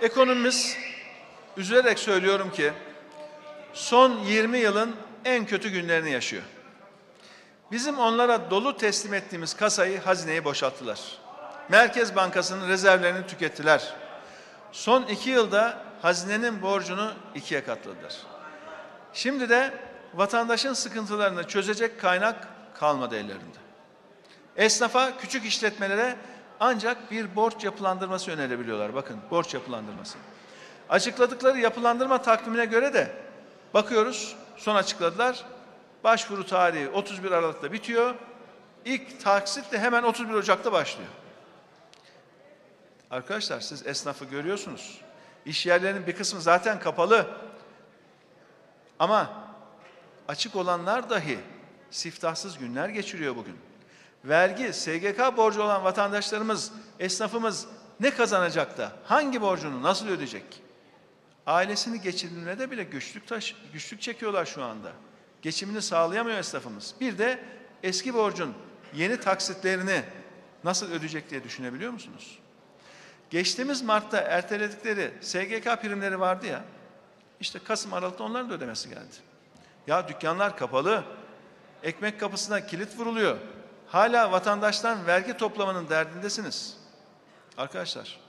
ekonomimiz 0.00 0.76
üzülerek 1.56 1.98
söylüyorum 1.98 2.52
ki 2.52 2.72
son 3.72 4.18
20 4.18 4.58
yılın 4.58 4.96
en 5.24 5.46
kötü 5.46 5.68
günlerini 5.68 6.10
yaşıyor. 6.10 6.42
Bizim 7.72 7.98
onlara 7.98 8.50
dolu 8.50 8.76
teslim 8.76 9.14
ettiğimiz 9.14 9.56
kasayı 9.56 10.00
hazineyi 10.00 10.44
boşalttılar. 10.44 11.00
Merkez 11.68 12.16
Bankası'nın 12.16 12.68
rezervlerini 12.68 13.26
tükettiler. 13.26 13.94
Son 14.72 15.02
iki 15.02 15.30
yılda 15.30 15.78
hazinenin 16.02 16.62
borcunu 16.62 17.12
ikiye 17.34 17.64
katladılar. 17.64 18.33
Şimdi 19.14 19.48
de 19.48 19.72
vatandaşın 20.14 20.72
sıkıntılarını 20.72 21.48
çözecek 21.48 22.00
kaynak 22.00 22.48
kalmadı 22.74 23.16
ellerinde. 23.16 23.58
Esnafa, 24.56 25.16
küçük 25.18 25.44
işletmelere 25.44 26.16
ancak 26.60 27.10
bir 27.10 27.36
borç 27.36 27.64
yapılandırması 27.64 28.30
önerebiliyorlar. 28.30 28.94
Bakın 28.94 29.16
borç 29.30 29.54
yapılandırması. 29.54 30.18
Açıkladıkları 30.88 31.60
yapılandırma 31.60 32.22
takvimine 32.22 32.64
göre 32.64 32.94
de 32.94 33.12
bakıyoruz 33.74 34.36
son 34.56 34.74
açıkladılar. 34.74 35.44
Başvuru 36.04 36.46
tarihi 36.46 36.88
31 36.88 37.30
Aralık'ta 37.30 37.72
bitiyor. 37.72 38.14
İlk 38.84 39.20
taksit 39.24 39.72
de 39.72 39.78
hemen 39.78 40.02
31 40.02 40.34
Ocak'ta 40.34 40.72
başlıyor. 40.72 41.10
Arkadaşlar 43.10 43.60
siz 43.60 43.86
esnafı 43.86 44.24
görüyorsunuz. 44.24 45.00
İş 45.46 45.66
yerlerinin 45.66 46.06
bir 46.06 46.16
kısmı 46.16 46.40
zaten 46.40 46.80
kapalı. 46.80 47.26
Ama 48.98 49.48
açık 50.28 50.56
olanlar 50.56 51.10
dahi 51.10 51.38
siftahsız 51.90 52.58
günler 52.58 52.88
geçiriyor 52.88 53.36
bugün. 53.36 53.56
Vergi, 54.24 54.72
SGK 54.72 55.36
borcu 55.36 55.62
olan 55.62 55.84
vatandaşlarımız, 55.84 56.72
esnafımız 56.98 57.66
ne 58.00 58.10
kazanacak 58.10 58.78
da 58.78 58.92
hangi 59.04 59.42
borcunu 59.42 59.82
nasıl 59.82 60.08
ödeyecek? 60.08 60.62
Ailesini 61.46 62.00
geçindirmede 62.00 62.70
bile 62.70 62.82
güçlük, 62.84 63.26
taş, 63.26 63.56
güçlük 63.72 64.00
çekiyorlar 64.00 64.44
şu 64.44 64.64
anda. 64.64 64.92
Geçimini 65.42 65.82
sağlayamıyor 65.82 66.38
esnafımız. 66.38 66.94
Bir 67.00 67.18
de 67.18 67.44
eski 67.82 68.14
borcun 68.14 68.54
yeni 68.94 69.20
taksitlerini 69.20 70.02
nasıl 70.64 70.92
ödeyecek 70.92 71.30
diye 71.30 71.44
düşünebiliyor 71.44 71.92
musunuz? 71.92 72.38
Geçtiğimiz 73.30 73.82
Mart'ta 73.82 74.20
erteledikleri 74.20 75.10
SGK 75.20 75.82
primleri 75.82 76.20
vardı 76.20 76.46
ya, 76.46 76.64
işte 77.44 77.58
Kasım 77.58 77.92
Aralık'ta 77.92 78.24
onların 78.24 78.50
da 78.50 78.54
ödemesi 78.54 78.88
geldi. 78.88 79.14
Ya 79.86 80.08
dükkanlar 80.08 80.56
kapalı, 80.56 81.04
ekmek 81.82 82.20
kapısına 82.20 82.66
kilit 82.66 82.98
vuruluyor. 82.98 83.36
Hala 83.86 84.32
vatandaştan 84.32 85.06
vergi 85.06 85.36
toplamanın 85.36 85.88
derdindesiniz. 85.88 86.76
Arkadaşlar 87.58 88.20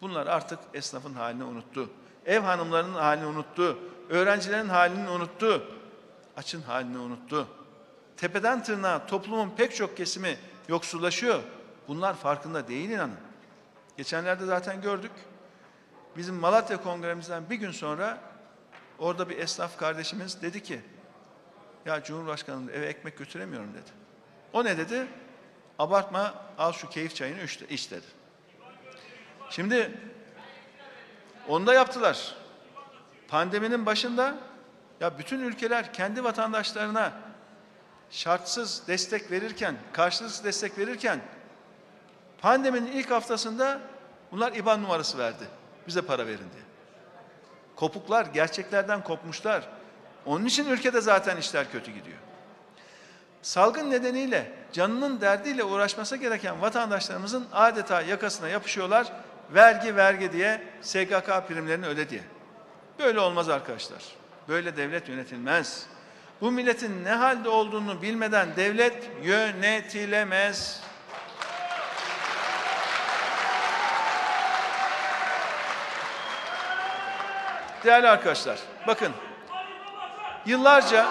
bunlar 0.00 0.26
artık 0.26 0.58
esnafın 0.74 1.14
halini 1.14 1.44
unuttu. 1.44 1.90
Ev 2.26 2.40
hanımlarının 2.40 2.94
halini 2.94 3.26
unuttu. 3.26 3.78
Öğrencilerin 4.10 4.68
halini 4.68 5.08
unuttu. 5.08 5.62
Açın 6.36 6.62
halini 6.62 6.98
unuttu. 6.98 7.48
Tepeden 8.16 8.62
tırnağa 8.62 9.06
toplumun 9.06 9.50
pek 9.56 9.76
çok 9.76 9.96
kesimi 9.96 10.38
yoksullaşıyor. 10.68 11.42
Bunlar 11.88 12.14
farkında 12.14 12.68
değil 12.68 12.90
inanın. 12.90 13.16
Geçenlerde 13.96 14.46
zaten 14.46 14.82
gördük. 14.82 15.12
Bizim 16.16 16.34
Malatya 16.34 16.82
Kongremizden 16.82 17.50
bir 17.50 17.56
gün 17.56 17.70
sonra 17.70 18.33
orada 18.98 19.28
bir 19.28 19.38
esnaf 19.38 19.78
kardeşimiz 19.78 20.42
dedi 20.42 20.62
ki 20.62 20.80
ya 21.86 22.02
Cumhurbaşkanım 22.02 22.68
eve 22.68 22.86
ekmek 22.86 23.18
götüremiyorum 23.18 23.74
dedi. 23.74 23.90
O 24.52 24.64
ne 24.64 24.78
dedi? 24.78 25.06
Abartma 25.78 26.34
al 26.58 26.72
şu 26.72 26.88
keyif 26.88 27.14
çayını 27.14 27.42
iç, 27.70 27.90
dedi. 27.90 28.06
Şimdi 29.50 29.98
onu 31.48 31.66
da 31.66 31.74
yaptılar. 31.74 32.34
Pandeminin 33.28 33.86
başında 33.86 34.36
ya 35.00 35.18
bütün 35.18 35.40
ülkeler 35.40 35.92
kendi 35.92 36.24
vatandaşlarına 36.24 37.12
şartsız 38.10 38.88
destek 38.88 39.30
verirken, 39.30 39.76
karşılıksız 39.92 40.44
destek 40.44 40.78
verirken 40.78 41.20
pandeminin 42.38 42.92
ilk 42.92 43.10
haftasında 43.10 43.80
bunlar 44.32 44.52
IBAN 44.52 44.82
numarası 44.82 45.18
verdi. 45.18 45.44
Bize 45.86 46.02
para 46.02 46.26
verin 46.26 46.38
diye. 46.38 46.64
Kopuklar 47.76 48.26
gerçeklerden 48.26 49.04
kopmuşlar. 49.04 49.68
Onun 50.26 50.44
için 50.44 50.68
ülkede 50.68 51.00
zaten 51.00 51.36
işler 51.36 51.72
kötü 51.72 51.90
gidiyor. 51.92 52.18
Salgın 53.42 53.90
nedeniyle 53.90 54.52
canının 54.72 55.20
derdiyle 55.20 55.64
uğraşması 55.64 56.16
gereken 56.16 56.62
vatandaşlarımızın 56.62 57.46
adeta 57.52 58.02
yakasına 58.02 58.48
yapışıyorlar. 58.48 59.12
Vergi 59.54 59.96
vergi 59.96 60.32
diye 60.32 60.62
SGK 60.82 61.48
primlerini 61.48 61.86
öde 61.86 62.10
diye. 62.10 62.22
Böyle 62.98 63.20
olmaz 63.20 63.48
arkadaşlar. 63.48 64.02
Böyle 64.48 64.76
devlet 64.76 65.08
yönetilmez. 65.08 65.86
Bu 66.40 66.50
milletin 66.52 67.04
ne 67.04 67.10
halde 67.10 67.48
olduğunu 67.48 68.02
bilmeden 68.02 68.48
devlet 68.56 69.10
yönetilemez. 69.22 70.82
Değerli 77.84 78.08
arkadaşlar, 78.08 78.58
bakın 78.86 79.12
yıllarca 80.46 81.06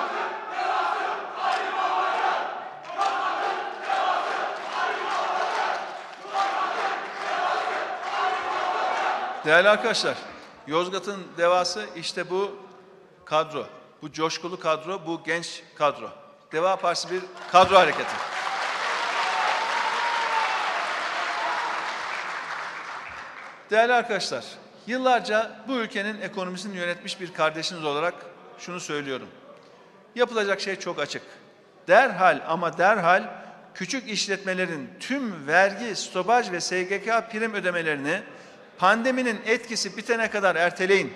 Değerli 9.46 9.70
arkadaşlar, 9.70 10.18
Yozgat'ın 10.68 11.28
devası 11.38 11.86
işte 11.96 12.30
bu 12.30 12.56
kadro. 13.26 13.66
Bu 14.02 14.12
coşkulu 14.12 14.60
kadro, 14.60 15.06
bu 15.06 15.24
genç 15.24 15.64
kadro. 15.78 16.10
Deva 16.52 16.76
Partisi 16.76 17.12
bir 17.12 17.22
kadro 17.52 17.76
hareketi. 17.76 18.14
Değerli 23.72 23.94
arkadaşlar, 23.94 24.44
yıllarca 24.88 25.52
bu 25.68 25.74
ülkenin 25.74 26.22
ekonomisini 26.22 26.78
yönetmiş 26.78 27.22
bir 27.22 27.34
kardeşiniz 27.34 27.86
olarak 27.86 28.14
şunu 28.60 28.80
söylüyorum. 28.80 29.28
Yapılacak 30.16 30.62
şey 30.62 30.76
çok 30.76 31.00
açık. 31.00 31.24
Derhal 31.88 32.42
ama 32.48 32.78
derhal 32.78 33.24
küçük 33.74 34.10
işletmelerin 34.10 34.90
tüm 35.00 35.48
vergi, 35.48 35.96
stopaj 35.96 36.52
ve 36.52 36.62
SGK 36.62 37.32
prim 37.32 37.54
ödemelerini 37.54 38.22
pandeminin 38.78 39.42
etkisi 39.46 39.98
bitene 39.98 40.30
kadar 40.30 40.56
erteleyin. 40.56 41.14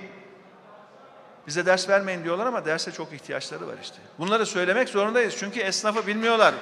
Bize 1.47 1.65
ders 1.65 1.89
vermeyin 1.89 2.23
diyorlar 2.23 2.45
ama 2.45 2.65
derse 2.65 2.91
çok 2.91 3.13
ihtiyaçları 3.13 3.67
var 3.67 3.75
işte. 3.83 3.97
Bunları 4.19 4.45
söylemek 4.45 4.89
zorundayız 4.89 5.35
çünkü 5.39 5.59
esnafı 5.59 6.07
bilmiyorlar. 6.07 6.53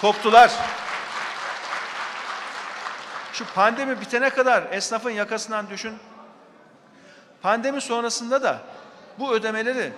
Koptular. 0.00 0.52
Şu 3.32 3.44
pandemi 3.54 4.00
bitene 4.00 4.30
kadar 4.30 4.64
esnafın 4.72 5.10
yakasından 5.10 5.70
düşün. 5.70 5.92
Pandemi 7.42 7.80
sonrasında 7.80 8.42
da 8.42 8.58
bu 9.18 9.32
ödemeleri 9.32 9.92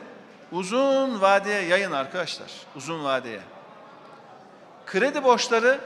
uzun 0.53 1.21
vadeye 1.21 1.63
yayın 1.63 1.93
arkadaşlar. 1.93 2.51
Uzun 2.77 3.05
vadeye. 3.05 3.41
Kredi 4.87 5.25
borçları 5.25 5.81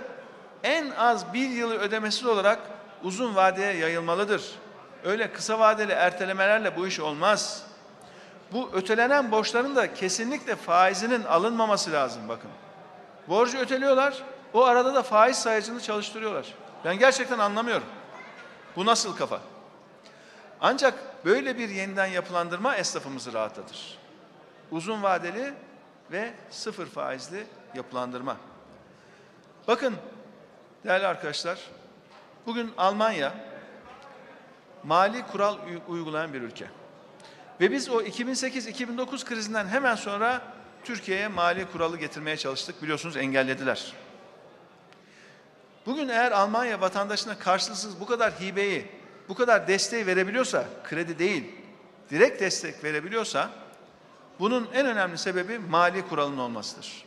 en 0.62 0.90
az 0.90 1.32
bir 1.32 1.48
yılı 1.48 1.78
ödemesiz 1.78 2.26
olarak 2.26 2.58
uzun 3.02 3.34
vadeye 3.34 3.72
yayılmalıdır. 3.72 4.50
Öyle 5.04 5.32
kısa 5.32 5.58
vadeli 5.58 5.92
ertelemelerle 5.92 6.76
bu 6.76 6.86
iş 6.86 7.00
olmaz. 7.00 7.66
Bu 8.52 8.70
ötelenen 8.72 9.30
borçların 9.30 9.76
da 9.76 9.94
kesinlikle 9.94 10.56
faizinin 10.56 11.24
alınmaması 11.24 11.92
lazım 11.92 12.28
bakın. 12.28 12.50
Borcu 13.28 13.58
öteliyorlar, 13.58 14.22
o 14.52 14.64
arada 14.64 14.94
da 14.94 15.02
faiz 15.02 15.36
sayacını 15.38 15.80
çalıştırıyorlar. 15.80 16.46
Ben 16.84 16.98
gerçekten 16.98 17.38
anlamıyorum. 17.38 17.86
Bu 18.76 18.86
nasıl 18.86 19.16
kafa? 19.16 19.40
Ancak 20.66 21.24
böyle 21.24 21.59
bir 21.59 21.68
yeniden 21.68 22.07
yapılandırma 22.07 22.77
esnafımızı 22.77 23.33
rahatlatır. 23.33 23.98
Uzun 24.70 25.03
vadeli 25.03 25.55
ve 26.12 26.33
sıfır 26.50 26.87
faizli 26.87 27.46
yapılandırma. 27.74 28.37
Bakın 29.68 29.94
değerli 30.85 31.07
arkadaşlar, 31.07 31.59
bugün 32.46 32.72
Almanya 32.79 33.35
mali 34.85 35.27
kural 35.27 35.59
uygulayan 35.88 36.33
bir 36.33 36.42
ülke. 36.42 36.66
Ve 37.61 37.70
biz 37.70 37.88
o 37.88 38.03
2008-2009 38.03 39.24
krizinden 39.24 39.66
hemen 39.66 39.94
sonra 39.94 40.42
Türkiye'ye 40.85 41.29
mali 41.29 41.72
kuralı 41.72 41.98
getirmeye 41.98 42.37
çalıştık. 42.37 42.83
Biliyorsunuz 42.83 43.16
engellediler. 43.16 43.92
Bugün 45.87 46.09
eğer 46.09 46.33
Almanya 46.33 46.81
vatandaşına 46.81 47.38
karşılıksız 47.38 48.00
bu 48.00 48.07
kadar 48.07 48.33
hibeyi, 48.33 49.03
bu 49.28 49.34
kadar 49.34 49.68
desteği 49.68 50.06
verebiliyorsa, 50.06 50.64
kredi 50.84 51.18
değil, 51.18 51.54
direkt 52.10 52.40
destek 52.40 52.84
verebiliyorsa, 52.84 53.50
bunun 54.38 54.68
en 54.74 54.87
önemli 54.87 55.18
sebebi 55.18 55.58
mali 55.58 56.08
kuralın 56.08 56.38
olmasıdır. 56.38 57.04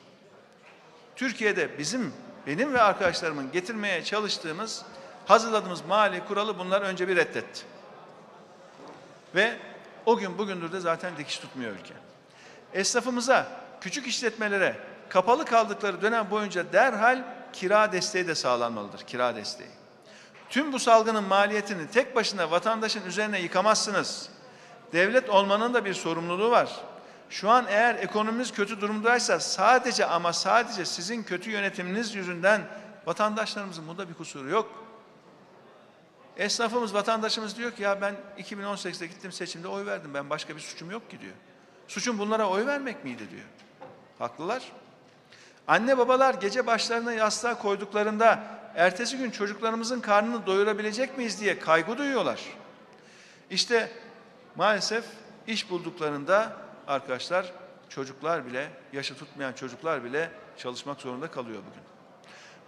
Türkiye'de 1.16 1.80
bizim, 1.80 2.14
benim 2.48 2.74
ve 2.74 2.82
arkadaşlarımın 2.82 3.52
getirmeye 3.52 4.04
çalıştığımız, 4.04 4.86
hazırladığımız 5.26 5.86
mali 5.86 6.26
kuralı 6.26 6.60
bunlar 6.60 6.82
önce 6.82 7.08
bir 7.08 7.16
reddetti. 7.16 7.62
Ve 9.36 9.58
o 10.06 10.18
gün 10.18 10.38
bugündür 10.38 10.72
de 10.72 10.80
zaten 10.80 11.18
dikiş 11.18 11.38
tutmuyor 11.38 11.72
ülke. 11.72 11.94
Esnafımıza, 12.74 13.48
küçük 13.82 14.08
işletmelere 14.08 14.76
kapalı 15.10 15.46
kaldıkları 15.46 16.02
dönem 16.02 16.32
boyunca 16.32 16.74
derhal 16.74 17.24
kira 17.54 17.92
desteği 17.92 18.28
de 18.28 18.36
sağlanmalıdır. 18.36 19.00
Kira 19.00 19.36
desteği. 19.36 19.70
Tüm 20.50 20.74
bu 20.74 20.80
salgının 20.80 21.24
maliyetini 21.24 21.88
tek 21.88 22.16
başına 22.16 22.52
vatandaşın 22.52 23.06
üzerine 23.06 23.42
yıkamazsınız. 23.42 24.30
Devlet 24.94 25.30
olmanın 25.30 25.74
da 25.74 25.86
bir 25.86 25.94
sorumluluğu 25.94 26.52
var. 26.52 26.70
Şu 27.30 27.50
an 27.50 27.66
eğer 27.70 27.96
ekonomimiz 27.96 28.52
kötü 28.52 28.82
durumdaysa 28.82 29.40
sadece 29.40 30.06
ama 30.06 30.34
sadece 30.34 30.86
sizin 30.86 31.24
kötü 31.24 31.52
yönetiminiz 31.52 32.16
yüzünden 32.16 32.62
vatandaşlarımızın 33.06 33.88
bunda 33.88 34.10
bir 34.10 34.14
kusuru 34.14 34.50
yok. 34.50 34.84
Esnafımız, 36.38 36.94
vatandaşımız 36.94 37.58
diyor 37.58 37.72
ki 37.72 37.84
ya 37.84 38.02
ben 38.02 38.16
2018'de 38.38 39.08
gittim 39.08 39.32
seçimde 39.32 39.68
oy 39.68 39.86
verdim. 39.86 40.14
Ben 40.14 40.30
başka 40.30 40.56
bir 40.56 40.62
suçum 40.62 40.92
yok 40.92 41.10
ki 41.12 41.22
diyor. 41.22 41.34
Suçum 41.88 42.20
bunlara 42.20 42.50
oy 42.50 42.66
vermek 42.66 43.04
miydi 43.04 43.30
diyor. 43.32 43.46
Haklılar. 44.20 44.64
Anne 45.68 45.98
babalar 45.98 46.34
gece 46.34 46.68
başlarına 46.68 47.14
yastığa 47.14 47.58
koyduklarında 47.60 48.44
ertesi 48.78 49.18
gün 49.18 49.32
çocuklarımızın 49.32 50.00
karnını 50.00 50.46
doyurabilecek 50.46 51.18
miyiz 51.18 51.42
diye 51.42 51.60
kaygı 51.60 51.98
duyuyorlar. 51.98 52.42
İşte 53.50 53.92
maalesef 54.56 55.06
iş 55.48 55.70
bulduklarında 55.70 56.54
arkadaşlar 56.88 57.52
çocuklar 57.90 58.46
bile, 58.46 58.70
yaşı 58.94 59.18
tutmayan 59.18 59.54
çocuklar 59.54 60.04
bile 60.04 60.32
çalışmak 60.58 61.02
zorunda 61.02 61.32
kalıyor 61.32 61.62
bugün. 61.70 61.84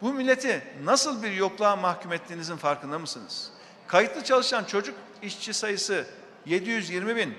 Bu 0.01 0.13
milleti 0.13 0.63
nasıl 0.83 1.23
bir 1.23 1.31
yokluğa 1.31 1.75
mahkum 1.75 2.13
ettiğinizin 2.13 2.57
farkında 2.57 2.99
mısınız? 2.99 3.51
Kayıtlı 3.87 4.23
çalışan 4.23 4.63
çocuk 4.63 4.95
işçi 5.21 5.53
sayısı 5.53 6.05
720 6.45 7.15
bin. 7.15 7.37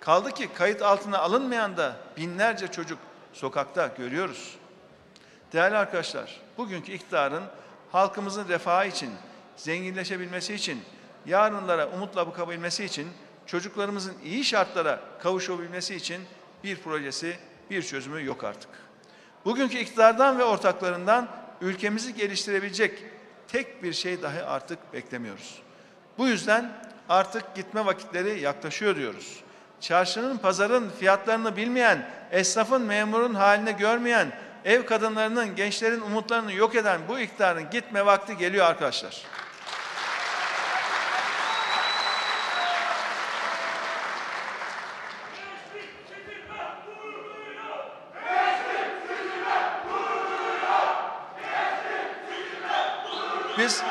Kaldı 0.00 0.30
ki 0.30 0.48
kayıt 0.54 0.82
altına 0.82 1.18
alınmayan 1.18 1.76
da 1.76 1.96
binlerce 2.16 2.68
çocuk 2.68 2.98
sokakta 3.32 3.86
görüyoruz. 3.86 4.56
Değerli 5.52 5.76
arkadaşlar, 5.76 6.40
bugünkü 6.58 6.92
iktidarın 6.92 7.44
halkımızın 7.92 8.48
refahı 8.48 8.86
için, 8.86 9.10
zenginleşebilmesi 9.56 10.54
için, 10.54 10.82
yarınlara 11.26 11.88
umutla 11.88 12.26
bakabilmesi 12.26 12.84
için, 12.84 13.08
çocuklarımızın 13.46 14.14
iyi 14.24 14.44
şartlara 14.44 15.00
kavuşabilmesi 15.22 15.94
için 15.94 16.22
bir 16.64 16.76
projesi, 16.76 17.36
bir 17.70 17.82
çözümü 17.82 18.24
yok 18.24 18.44
artık. 18.44 18.70
Bugünkü 19.44 19.78
iktidardan 19.78 20.38
ve 20.38 20.44
ortaklarından 20.44 21.28
ülkemizi 21.60 22.14
geliştirebilecek 22.14 23.04
tek 23.48 23.82
bir 23.82 23.92
şey 23.92 24.22
dahi 24.22 24.42
artık 24.42 24.92
beklemiyoruz. 24.92 25.62
Bu 26.18 26.28
yüzden 26.28 26.72
artık 27.08 27.54
gitme 27.54 27.86
vakitleri 27.86 28.40
yaklaşıyor 28.40 28.96
diyoruz. 28.96 29.40
Çarşının, 29.80 30.38
pazarın 30.38 30.90
fiyatlarını 30.98 31.56
bilmeyen, 31.56 32.10
esnafın, 32.30 32.82
memurun 32.82 33.34
halini 33.34 33.76
görmeyen, 33.76 34.32
ev 34.68 34.86
kadınlarının, 34.86 35.56
gençlerin 35.56 36.00
umutlarını 36.00 36.52
yok 36.52 36.74
eden 36.74 37.00
bu 37.08 37.18
iktidarın 37.18 37.70
gitme 37.70 38.06
vakti 38.06 38.36
geliyor 38.36 38.66
arkadaşlar. 38.66 39.22
Biz 53.58 53.82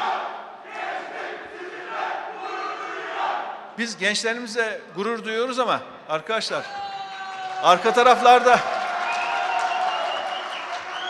biz 3.78 3.98
gençlerimize 3.98 4.82
gurur 4.96 5.24
duyuyoruz 5.24 5.60
ama 5.60 5.82
arkadaşlar 6.10 6.66
arka 7.64 7.94
taraflarda 7.94 8.77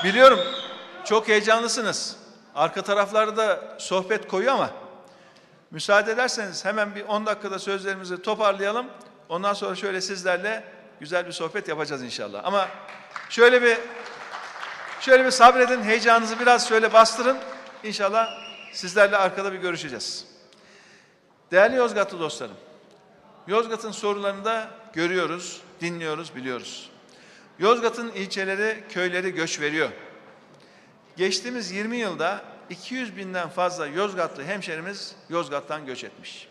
biliyorum 0.03 0.39
çok 1.05 1.27
heyecanlısınız. 1.27 2.15
Arka 2.55 2.81
taraflarda 2.81 3.37
da 3.37 3.75
sohbet 3.79 4.27
koyu 4.27 4.51
ama 4.51 4.69
müsaade 5.71 6.11
ederseniz 6.11 6.65
hemen 6.65 6.95
bir 6.95 7.03
10 7.03 7.25
dakikada 7.25 7.59
sözlerimizi 7.59 8.21
toparlayalım. 8.21 8.87
Ondan 9.29 9.53
sonra 9.53 9.75
şöyle 9.75 10.01
sizlerle 10.01 10.63
güzel 10.99 11.27
bir 11.27 11.31
sohbet 11.31 11.67
yapacağız 11.67 12.03
inşallah. 12.03 12.41
Ama 12.43 12.67
şöyle 13.29 13.61
bir 13.61 13.77
şöyle 15.01 15.25
bir 15.25 15.31
sabredin, 15.31 15.83
heyecanınızı 15.83 16.39
biraz 16.39 16.67
şöyle 16.69 16.93
bastırın. 16.93 17.37
İnşallah 17.83 18.29
sizlerle 18.73 19.17
arkada 19.17 19.53
bir 19.53 19.57
görüşeceğiz. 19.57 20.25
Değerli 21.51 21.75
Yozgatlı 21.75 22.19
dostlarım, 22.19 22.57
Yozgat'ın 23.47 23.91
sorunlarını 23.91 24.45
da 24.45 24.67
görüyoruz, 24.93 25.61
dinliyoruz, 25.81 26.35
biliyoruz. 26.35 26.89
Yozgat'ın 27.59 28.11
ilçeleri, 28.11 28.83
köyleri 28.89 29.33
göç 29.33 29.59
veriyor. 29.59 29.89
Geçtiğimiz 31.17 31.71
20 31.71 31.97
yılda 31.97 32.41
200 32.69 33.17
binden 33.17 33.49
fazla 33.49 33.87
Yozgatlı 33.87 34.43
hemşerimiz 34.43 35.15
Yozgat'tan 35.29 35.85
göç 35.85 36.03
etmiş. 36.03 36.47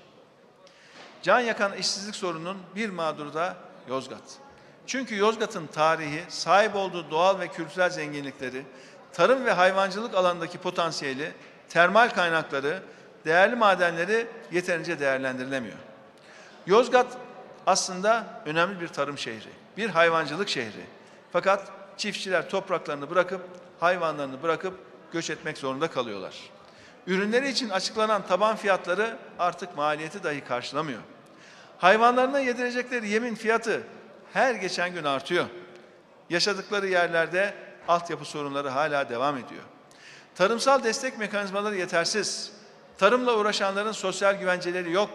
Can 1.22 1.40
yakan 1.40 1.72
işsizlik 1.72 2.16
sorununun 2.16 2.56
bir 2.76 2.90
mağduru 2.90 3.34
da 3.34 3.56
Yozgat. 3.88 4.22
Çünkü 4.86 5.16
Yozgat'ın 5.16 5.66
tarihi, 5.66 6.22
sahip 6.28 6.76
olduğu 6.76 7.10
doğal 7.10 7.40
ve 7.40 7.48
kültürel 7.48 7.90
zenginlikleri, 7.90 8.62
tarım 9.12 9.44
ve 9.44 9.52
hayvancılık 9.52 10.14
alanındaki 10.14 10.58
potansiyeli, 10.58 11.32
termal 11.68 12.08
kaynakları, 12.08 12.82
değerli 13.24 13.56
madenleri 13.56 14.26
yeterince 14.52 15.00
değerlendirilemiyor. 15.00 15.76
Yozgat 16.66 17.06
aslında 17.66 18.42
önemli 18.46 18.80
bir 18.80 18.88
tarım 18.88 19.18
şehri, 19.18 19.50
bir 19.76 19.90
hayvancılık 19.90 20.48
şehri. 20.48 20.95
Fakat 21.32 21.72
çiftçiler 21.96 22.50
topraklarını 22.50 23.10
bırakıp, 23.10 23.40
hayvanlarını 23.80 24.42
bırakıp 24.42 24.74
göç 25.12 25.30
etmek 25.30 25.58
zorunda 25.58 25.88
kalıyorlar. 25.90 26.34
Ürünleri 27.06 27.48
için 27.48 27.68
açıklanan 27.68 28.26
taban 28.26 28.56
fiyatları 28.56 29.18
artık 29.38 29.76
maliyeti 29.76 30.24
dahi 30.24 30.40
karşılamıyor. 30.40 31.00
Hayvanlarına 31.78 32.40
yedirecekleri 32.40 33.08
yemin 33.08 33.34
fiyatı 33.34 33.82
her 34.32 34.54
geçen 34.54 34.94
gün 34.94 35.04
artıyor. 35.04 35.46
Yaşadıkları 36.30 36.86
yerlerde 36.88 37.54
altyapı 37.88 38.24
sorunları 38.24 38.68
hala 38.68 39.08
devam 39.08 39.36
ediyor. 39.36 39.62
Tarımsal 40.34 40.84
destek 40.84 41.18
mekanizmaları 41.18 41.76
yetersiz. 41.76 42.52
Tarımla 42.98 43.38
uğraşanların 43.38 43.92
sosyal 43.92 44.34
güvenceleri 44.34 44.92
yok. 44.92 45.10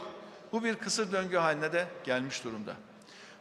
Bu 0.52 0.64
bir 0.64 0.76
kısır 0.76 1.12
döngü 1.12 1.38
haline 1.38 1.74
de 1.74 1.86
gelmiş 2.04 2.44
durumda. 2.44 2.74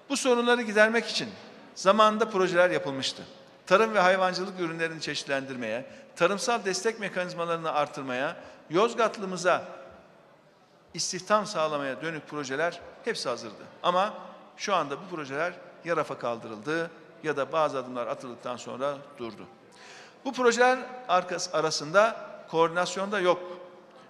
Bu 0.09 0.17
sorunları 0.17 0.63
gidermek 0.63 1.07
için 1.07 1.29
zamanında 1.75 2.31
projeler 2.31 2.71
yapılmıştı. 2.71 3.23
Tarım 3.67 3.95
ve 3.95 4.01
hayvancılık 4.01 4.61
ürünlerini 4.61 5.01
çeşitlendirmeye, 5.01 5.87
tarımsal 6.17 6.65
destek 6.65 7.01
mekanizmalarını 7.01 7.73
artırmaya, 7.73 8.37
Yozgatlımıza 8.71 9.65
istihdam 10.95 11.47
sağlamaya 11.47 12.03
dönük 12.03 12.29
projeler 12.29 12.81
hepsi 13.05 13.29
hazırdı. 13.29 13.63
Ama 13.83 14.15
şu 14.57 14.75
anda 14.75 14.97
bu 14.97 15.17
projeler 15.17 15.53
ya 15.85 15.97
rafa 15.97 16.19
kaldırıldı 16.19 16.91
ya 17.23 17.37
da 17.37 17.53
bazı 17.53 17.79
adımlar 17.79 18.07
atıldıktan 18.07 18.57
sonra 18.57 18.99
durdu. 19.19 19.47
Bu 20.25 20.33
projeler 20.33 20.79
arkası 21.09 21.57
arasında 21.57 22.31
koordinasyonda 22.51 23.21
yok. 23.21 23.43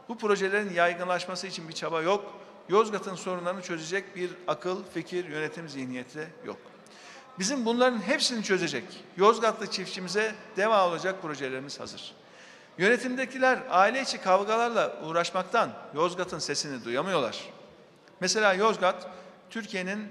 Bu 0.09 0.19
projelerin 0.19 0.73
yaygınlaşması 0.75 1.47
için 1.47 1.69
bir 1.69 1.73
çaba 1.73 2.03
yok. 2.03 2.33
Yozgat'ın 2.69 3.15
sorunlarını 3.15 3.63
çözecek 3.63 4.17
bir 4.17 4.31
akıl, 4.49 4.85
fikir, 4.95 5.29
yönetim 5.29 5.69
zihniyeti 5.69 6.29
yok. 6.45 6.59
Bizim 7.41 7.64
bunların 7.64 8.01
hepsini 8.03 8.45
çözecek, 8.45 8.84
Yozgatlı 9.16 9.66
çiftçimize 9.70 10.34
deva 10.57 10.88
olacak 10.88 11.22
projelerimiz 11.22 11.80
hazır. 11.80 12.12
Yönetimdekiler 12.78 13.59
aile 13.70 14.03
içi 14.03 14.18
kavgalarla 14.18 15.03
uğraşmaktan 15.03 15.70
Yozgat'ın 15.95 16.38
sesini 16.38 16.84
duyamıyorlar. 16.84 17.45
Mesela 18.20 18.55
Yozgat, 18.55 19.07
Türkiye'nin 19.51 20.09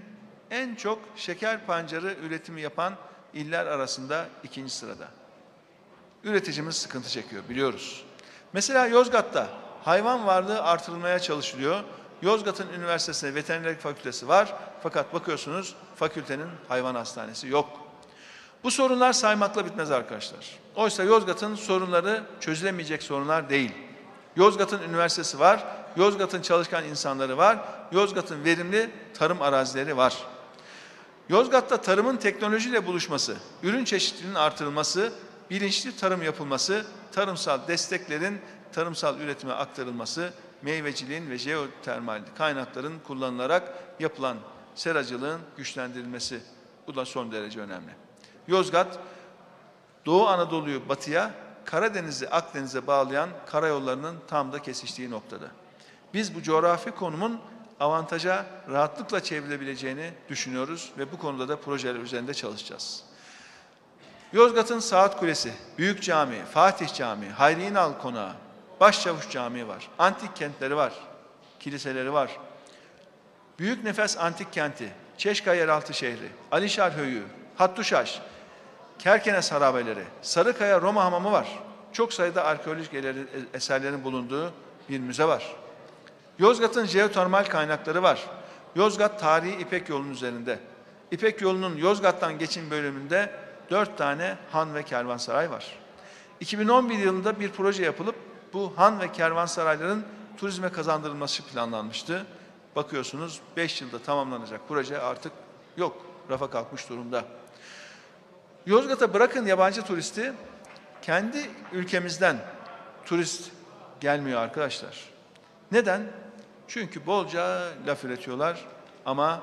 en 0.52 0.76
çok 0.76 1.00
şeker 1.16 1.66
pancarı 1.66 2.14
üretimi 2.14 2.62
yapan 2.62 2.94
iller 3.34 3.66
arasında 3.66 4.26
ikinci 4.44 4.74
sırada. 4.74 5.08
Üreticimiz 6.24 6.76
sıkıntı 6.76 7.10
çekiyor 7.10 7.44
biliyoruz. 7.50 8.06
Mesela 8.54 8.88
Yozgat'ta 8.88 9.48
hayvan 9.84 10.28
varlığı 10.28 10.62
artırılmaya 10.64 11.20
çalışılıyor. 11.20 11.84
Yozgat'ın 12.22 12.70
üniversitesinde 12.70 13.36
veterinerlik 13.36 13.82
fakültesi 13.82 14.28
var 14.28 14.56
fakat 14.84 15.14
bakıyorsunuz 15.14 15.76
fakültenin 15.96 16.48
hayvan 16.68 16.96
hastanesi 16.96 17.48
yok. 17.48 17.70
Bu 18.64 18.72
sorunlar 18.72 19.14
saymakla 19.14 19.66
bitmez 19.66 19.92
arkadaşlar. 19.92 20.60
Oysa 20.76 21.04
Yozgat'ın 21.04 21.56
sorunları 21.56 22.24
çözülemeyecek 22.40 23.04
sorunlar 23.04 23.50
değil. 23.50 23.72
Yozgat'ın 24.36 24.82
üniversitesi 24.82 25.40
var, 25.40 25.64
Yozgat'ın 25.96 26.42
çalışkan 26.42 26.86
insanları 26.86 27.38
var, 27.38 27.60
Yozgat'ın 27.92 28.46
verimli 28.46 28.90
tarım 29.14 29.42
arazileri 29.42 29.98
var. 29.98 30.18
Yozgat'ta 31.30 31.82
tarımın 31.82 32.18
teknolojiyle 32.18 32.86
buluşması, 32.86 33.38
ürün 33.64 33.86
çeşitliliğinin 33.86 34.36
artırılması, 34.36 35.14
bilinçli 35.50 35.98
tarım 35.98 36.24
yapılması, 36.24 36.86
tarımsal 37.12 37.68
desteklerin 37.68 38.42
tarımsal 38.72 39.20
üretime 39.20 39.54
aktarılması, 39.54 40.34
meyveciliğin 40.62 41.30
ve 41.30 41.38
jeotermal 41.38 42.22
kaynakların 42.38 43.00
kullanılarak 43.00 43.74
yapılan 44.00 44.38
seracılığın 44.76 45.42
güçlendirilmesi 45.58 46.42
bu 46.88 46.96
da 46.96 47.06
son 47.06 47.32
derece 47.32 47.60
önemli. 47.60 47.92
Yozgat, 48.48 49.00
Doğu 50.06 50.28
Anadolu'yu 50.28 50.90
batıya, 50.90 51.32
Karadeniz'i 51.66 52.30
Akdeniz'e 52.30 52.88
bağlayan 52.88 53.30
karayollarının 53.46 54.16
tam 54.28 54.54
da 54.54 54.62
kesiştiği 54.62 55.12
noktada. 55.12 55.46
Biz 56.14 56.36
bu 56.36 56.44
coğrafi 56.44 56.92
konumun 56.92 57.40
avantaja 57.80 58.46
rahatlıkla 58.70 59.24
çevrilebileceğini 59.24 60.12
düşünüyoruz 60.30 60.92
ve 60.98 61.12
bu 61.12 61.18
konuda 61.18 61.50
da 61.50 61.60
projeler 61.60 62.00
üzerinde 62.00 62.34
çalışacağız. 62.34 63.04
Yozgat'ın 64.34 64.80
Saat 64.80 65.20
Kulesi, 65.20 65.54
Büyük 65.78 66.04
Cami, 66.04 66.46
Fatih 66.46 66.94
Camii, 66.94 67.30
Hayri 67.30 67.64
İnal 67.64 67.94
Konağı, 67.94 68.34
Başçavuş 68.80 69.30
Camii 69.30 69.68
var, 69.68 69.90
antik 70.00 70.36
kentleri 70.36 70.76
var, 70.76 70.94
kiliseleri 71.60 72.14
var. 72.14 72.40
Büyük 73.60 73.84
Nefes 73.84 74.18
Antik 74.18 74.54
Kenti, 74.54 74.90
Çeşka 75.18 75.54
Yeraltı 75.54 75.94
Şehri, 75.94 76.30
Alişar 76.52 76.94
Höyü, 76.94 77.24
Hattuşaş, 77.56 78.22
Kerkenes 79.00 79.52
harabeleri, 79.52 80.04
Sarıkaya 80.22 80.82
Roma 80.82 81.04
Hamamı 81.04 81.32
var. 81.32 81.60
Çok 81.94 82.14
sayıda 82.14 82.44
arkeolojik 82.44 82.92
eserlerin 83.54 84.04
bulunduğu 84.04 84.54
bir 84.90 85.00
müze 85.00 85.26
var. 85.26 85.56
Yozgat'ın 86.40 86.86
jeotermal 86.86 87.46
kaynakları 87.46 88.04
var. 88.04 88.26
Yozgat 88.76 89.20
tarihi 89.20 89.56
İpek 89.62 89.90
yolunun 89.90 90.12
üzerinde. 90.12 90.60
İpek 91.12 91.42
yolunun 91.42 91.78
Yozgat'tan 91.78 92.40
geçin 92.40 92.72
bölümünde 92.72 93.32
dört 93.70 93.98
tane 93.98 94.38
han 94.52 94.76
ve 94.76 94.84
kervansaray 94.84 95.52
var. 95.52 95.66
2011 96.40 96.98
yılında 96.98 97.40
bir 97.40 97.52
proje 97.52 97.84
yapılıp 97.84 98.16
bu 98.54 98.74
han 98.76 99.00
ve 99.00 99.12
kervansarayların 99.12 100.06
turizme 100.38 100.70
kazandırılması 100.70 101.44
planlanmıştı. 101.44 102.26
Bakıyorsunuz 102.76 103.40
5 103.58 103.82
yılda 103.82 104.00
tamamlanacak 104.00 104.62
proje 104.68 105.00
artık 105.00 105.32
yok, 105.78 106.06
rafa 106.30 106.50
kalkmış 106.50 106.90
durumda. 106.90 107.26
Yozgat'a 108.66 109.14
bırakın 109.14 109.46
yabancı 109.46 109.82
turisti, 109.82 110.34
kendi 111.02 111.50
ülkemizden 111.74 112.38
turist 113.06 113.52
gelmiyor 114.00 114.42
arkadaşlar. 114.42 115.10
Neden? 115.72 116.02
Çünkü 116.68 117.06
bolca 117.06 117.68
laf 117.88 118.04
üretiyorlar 118.04 118.66
ama 119.06 119.42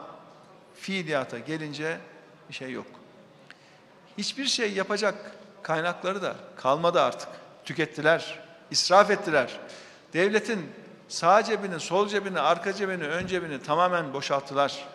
fiiliyata 0.75 1.39
gelince 1.39 1.99
bir 2.49 2.55
şey 2.55 2.71
yok. 2.71 2.87
Hiçbir 4.19 4.45
şey 4.45 4.73
yapacak 4.73 5.15
kaynakları 5.63 6.23
da 6.23 6.37
kalmadı 6.57 7.01
artık. 7.01 7.29
Tükettiler, 7.65 8.46
israf 8.71 9.11
ettiler. 9.11 9.61
Devletin 10.12 10.71
sağ 11.09 11.45
cebini, 11.45 11.81
sol 11.81 12.09
cebini, 12.09 12.41
arka 12.41 12.73
cebini, 12.73 13.05
ön 13.05 13.27
cebini 13.27 13.62
tamamen 13.62 14.12
boşalttılar. 14.12 14.89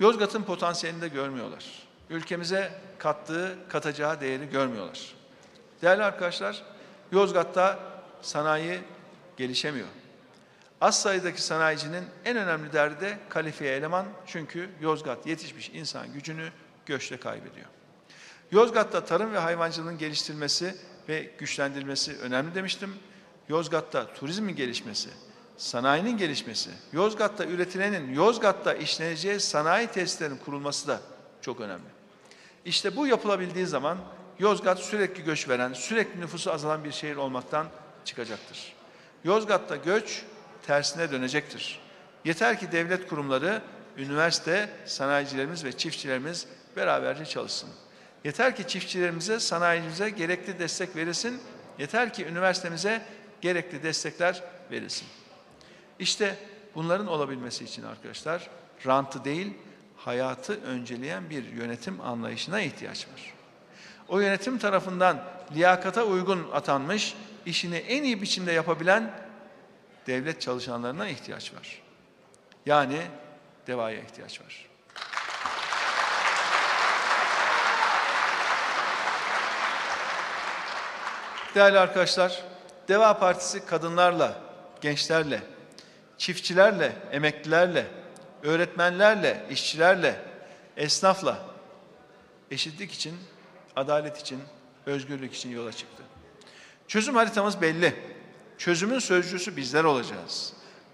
Yozgat'ın 0.00 0.42
potansiyelini 0.42 1.02
de 1.02 1.08
görmüyorlar. 1.08 1.64
Ülkemize 2.10 2.72
kattığı, 2.98 3.58
katacağı 3.68 4.20
değeri 4.20 4.50
görmüyorlar. 4.50 5.14
Değerli 5.82 6.04
arkadaşlar, 6.04 6.62
Yozgat'ta 7.12 7.78
sanayi 8.22 8.80
gelişemiyor. 9.36 9.88
Az 10.80 11.02
sayıdaki 11.02 11.42
sanayicinin 11.42 12.04
en 12.24 12.36
önemli 12.36 12.72
derdi 12.72 13.00
de 13.00 13.18
kalifiye 13.28 13.76
eleman 13.76 14.06
çünkü 14.26 14.70
Yozgat 14.80 15.26
yetişmiş 15.26 15.70
insan 15.70 16.12
gücünü 16.12 16.48
göçte 16.86 17.16
kaybediyor. 17.16 17.66
Yozgat'ta 18.50 19.04
tarım 19.04 19.32
ve 19.32 19.38
hayvancılığın 19.38 19.98
geliştirilmesi 19.98 20.76
ve 21.08 21.30
güçlendirilmesi 21.38 22.16
önemli 22.18 22.54
demiştim. 22.54 22.94
Yozgat'ta 23.48 24.14
turizmin 24.14 24.56
gelişmesi, 24.56 25.08
sanayinin 25.56 26.16
gelişmesi, 26.16 26.70
Yozgat'ta 26.92 27.44
üretilenin 27.44 28.14
Yozgat'ta 28.14 28.74
işleneceği 28.74 29.40
sanayi 29.40 29.86
tesislerinin 29.86 30.38
kurulması 30.38 30.88
da 30.88 31.00
çok 31.40 31.60
önemli. 31.60 31.94
İşte 32.64 32.96
bu 32.96 33.06
yapılabildiği 33.06 33.66
zaman 33.66 33.98
Yozgat 34.38 34.78
sürekli 34.78 35.24
göç 35.24 35.48
veren, 35.48 35.72
sürekli 35.72 36.20
nüfusu 36.20 36.52
azalan 36.52 36.84
bir 36.84 36.92
şehir 36.92 37.16
olmaktan 37.16 37.66
çıkacaktır. 38.04 38.72
Yozgat'ta 39.24 39.76
göç 39.76 40.22
tersine 40.66 41.10
dönecektir. 41.10 41.80
Yeter 42.24 42.60
ki 42.60 42.72
devlet 42.72 43.08
kurumları, 43.08 43.62
üniversite, 43.96 44.70
sanayicilerimiz 44.86 45.64
ve 45.64 45.72
çiftçilerimiz 45.72 46.46
beraberce 46.76 47.24
çalışsın. 47.26 47.70
Yeter 48.24 48.56
ki 48.56 48.66
çiftçilerimize, 48.66 49.40
sanayicimize 49.40 50.10
gerekli 50.10 50.58
destek 50.58 50.96
verilsin. 50.96 51.40
Yeter 51.78 52.12
ki 52.12 52.24
üniversitemize 52.24 53.02
gerekli 53.40 53.82
destekler 53.82 54.42
verilsin. 54.70 55.08
İşte 55.98 56.36
bunların 56.74 57.06
olabilmesi 57.06 57.64
için 57.64 57.82
arkadaşlar 57.82 58.50
rantı 58.86 59.24
değil, 59.24 59.52
hayatı 59.96 60.62
önceleyen 60.62 61.30
bir 61.30 61.44
yönetim 61.44 62.00
anlayışına 62.00 62.60
ihtiyaç 62.60 63.08
var. 63.08 63.34
O 64.08 64.20
yönetim 64.20 64.58
tarafından 64.58 65.24
liyakata 65.54 66.04
uygun 66.04 66.50
atanmış, 66.52 67.14
işini 67.46 67.76
en 67.76 68.02
iyi 68.02 68.22
biçimde 68.22 68.52
yapabilen 68.52 69.10
devlet 70.06 70.40
çalışanlarına 70.40 71.08
ihtiyaç 71.08 71.54
var. 71.54 71.82
Yani 72.66 73.00
devaya 73.66 74.00
ihtiyaç 74.00 74.40
var. 74.40 74.73
Değerli 81.54 81.78
arkadaşlar, 81.78 82.42
Deva 82.88 83.18
Partisi 83.18 83.66
kadınlarla, 83.66 84.40
gençlerle, 84.80 85.42
çiftçilerle, 86.18 86.92
emeklilerle, 87.12 87.86
öğretmenlerle, 88.42 89.46
işçilerle, 89.50 90.16
esnafla 90.76 91.38
eşitlik 92.50 92.92
için, 92.92 93.18
adalet 93.76 94.20
için, 94.20 94.40
özgürlük 94.86 95.34
için 95.34 95.50
yola 95.50 95.72
çıktı. 95.72 96.02
Çözüm 96.88 97.14
haritamız 97.14 97.60
belli. 97.60 97.94
Çözümün 98.58 98.98
sözcüsü 98.98 99.56
bizler 99.56 99.84
olacağız. 99.84 100.52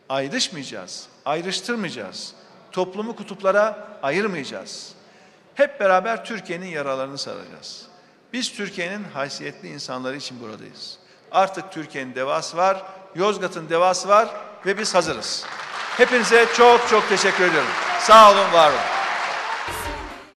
Ayrışmayacağız, 0.08 1.08
ayrıştırmayacağız. 1.24 2.34
Toplumu 2.72 3.16
kutuplara 3.16 3.88
ayırmayacağız. 4.02 4.92
Hep 5.54 5.80
beraber 5.80 6.24
Türkiye'nin 6.24 6.66
yaralarını 6.66 7.18
saracağız. 7.18 7.89
Biz 8.32 8.52
Türkiye'nin 8.52 9.04
haysiyetli 9.04 9.68
insanları 9.68 10.16
için 10.16 10.40
buradayız. 10.40 10.98
Artık 11.32 11.72
Türkiye'nin 11.72 12.14
devası 12.14 12.56
var, 12.56 12.82
Yozgat'ın 13.14 13.68
devası 13.68 14.08
var 14.08 14.28
ve 14.66 14.78
biz 14.78 14.94
hazırız. 14.94 15.44
Hepinize 15.96 16.46
çok 16.56 16.88
çok 16.88 17.08
teşekkür 17.08 17.44
ediyorum. 17.44 17.70
Sağ 18.00 18.32
olun, 18.32 18.52
var 18.52 18.70
olun. 18.70 18.99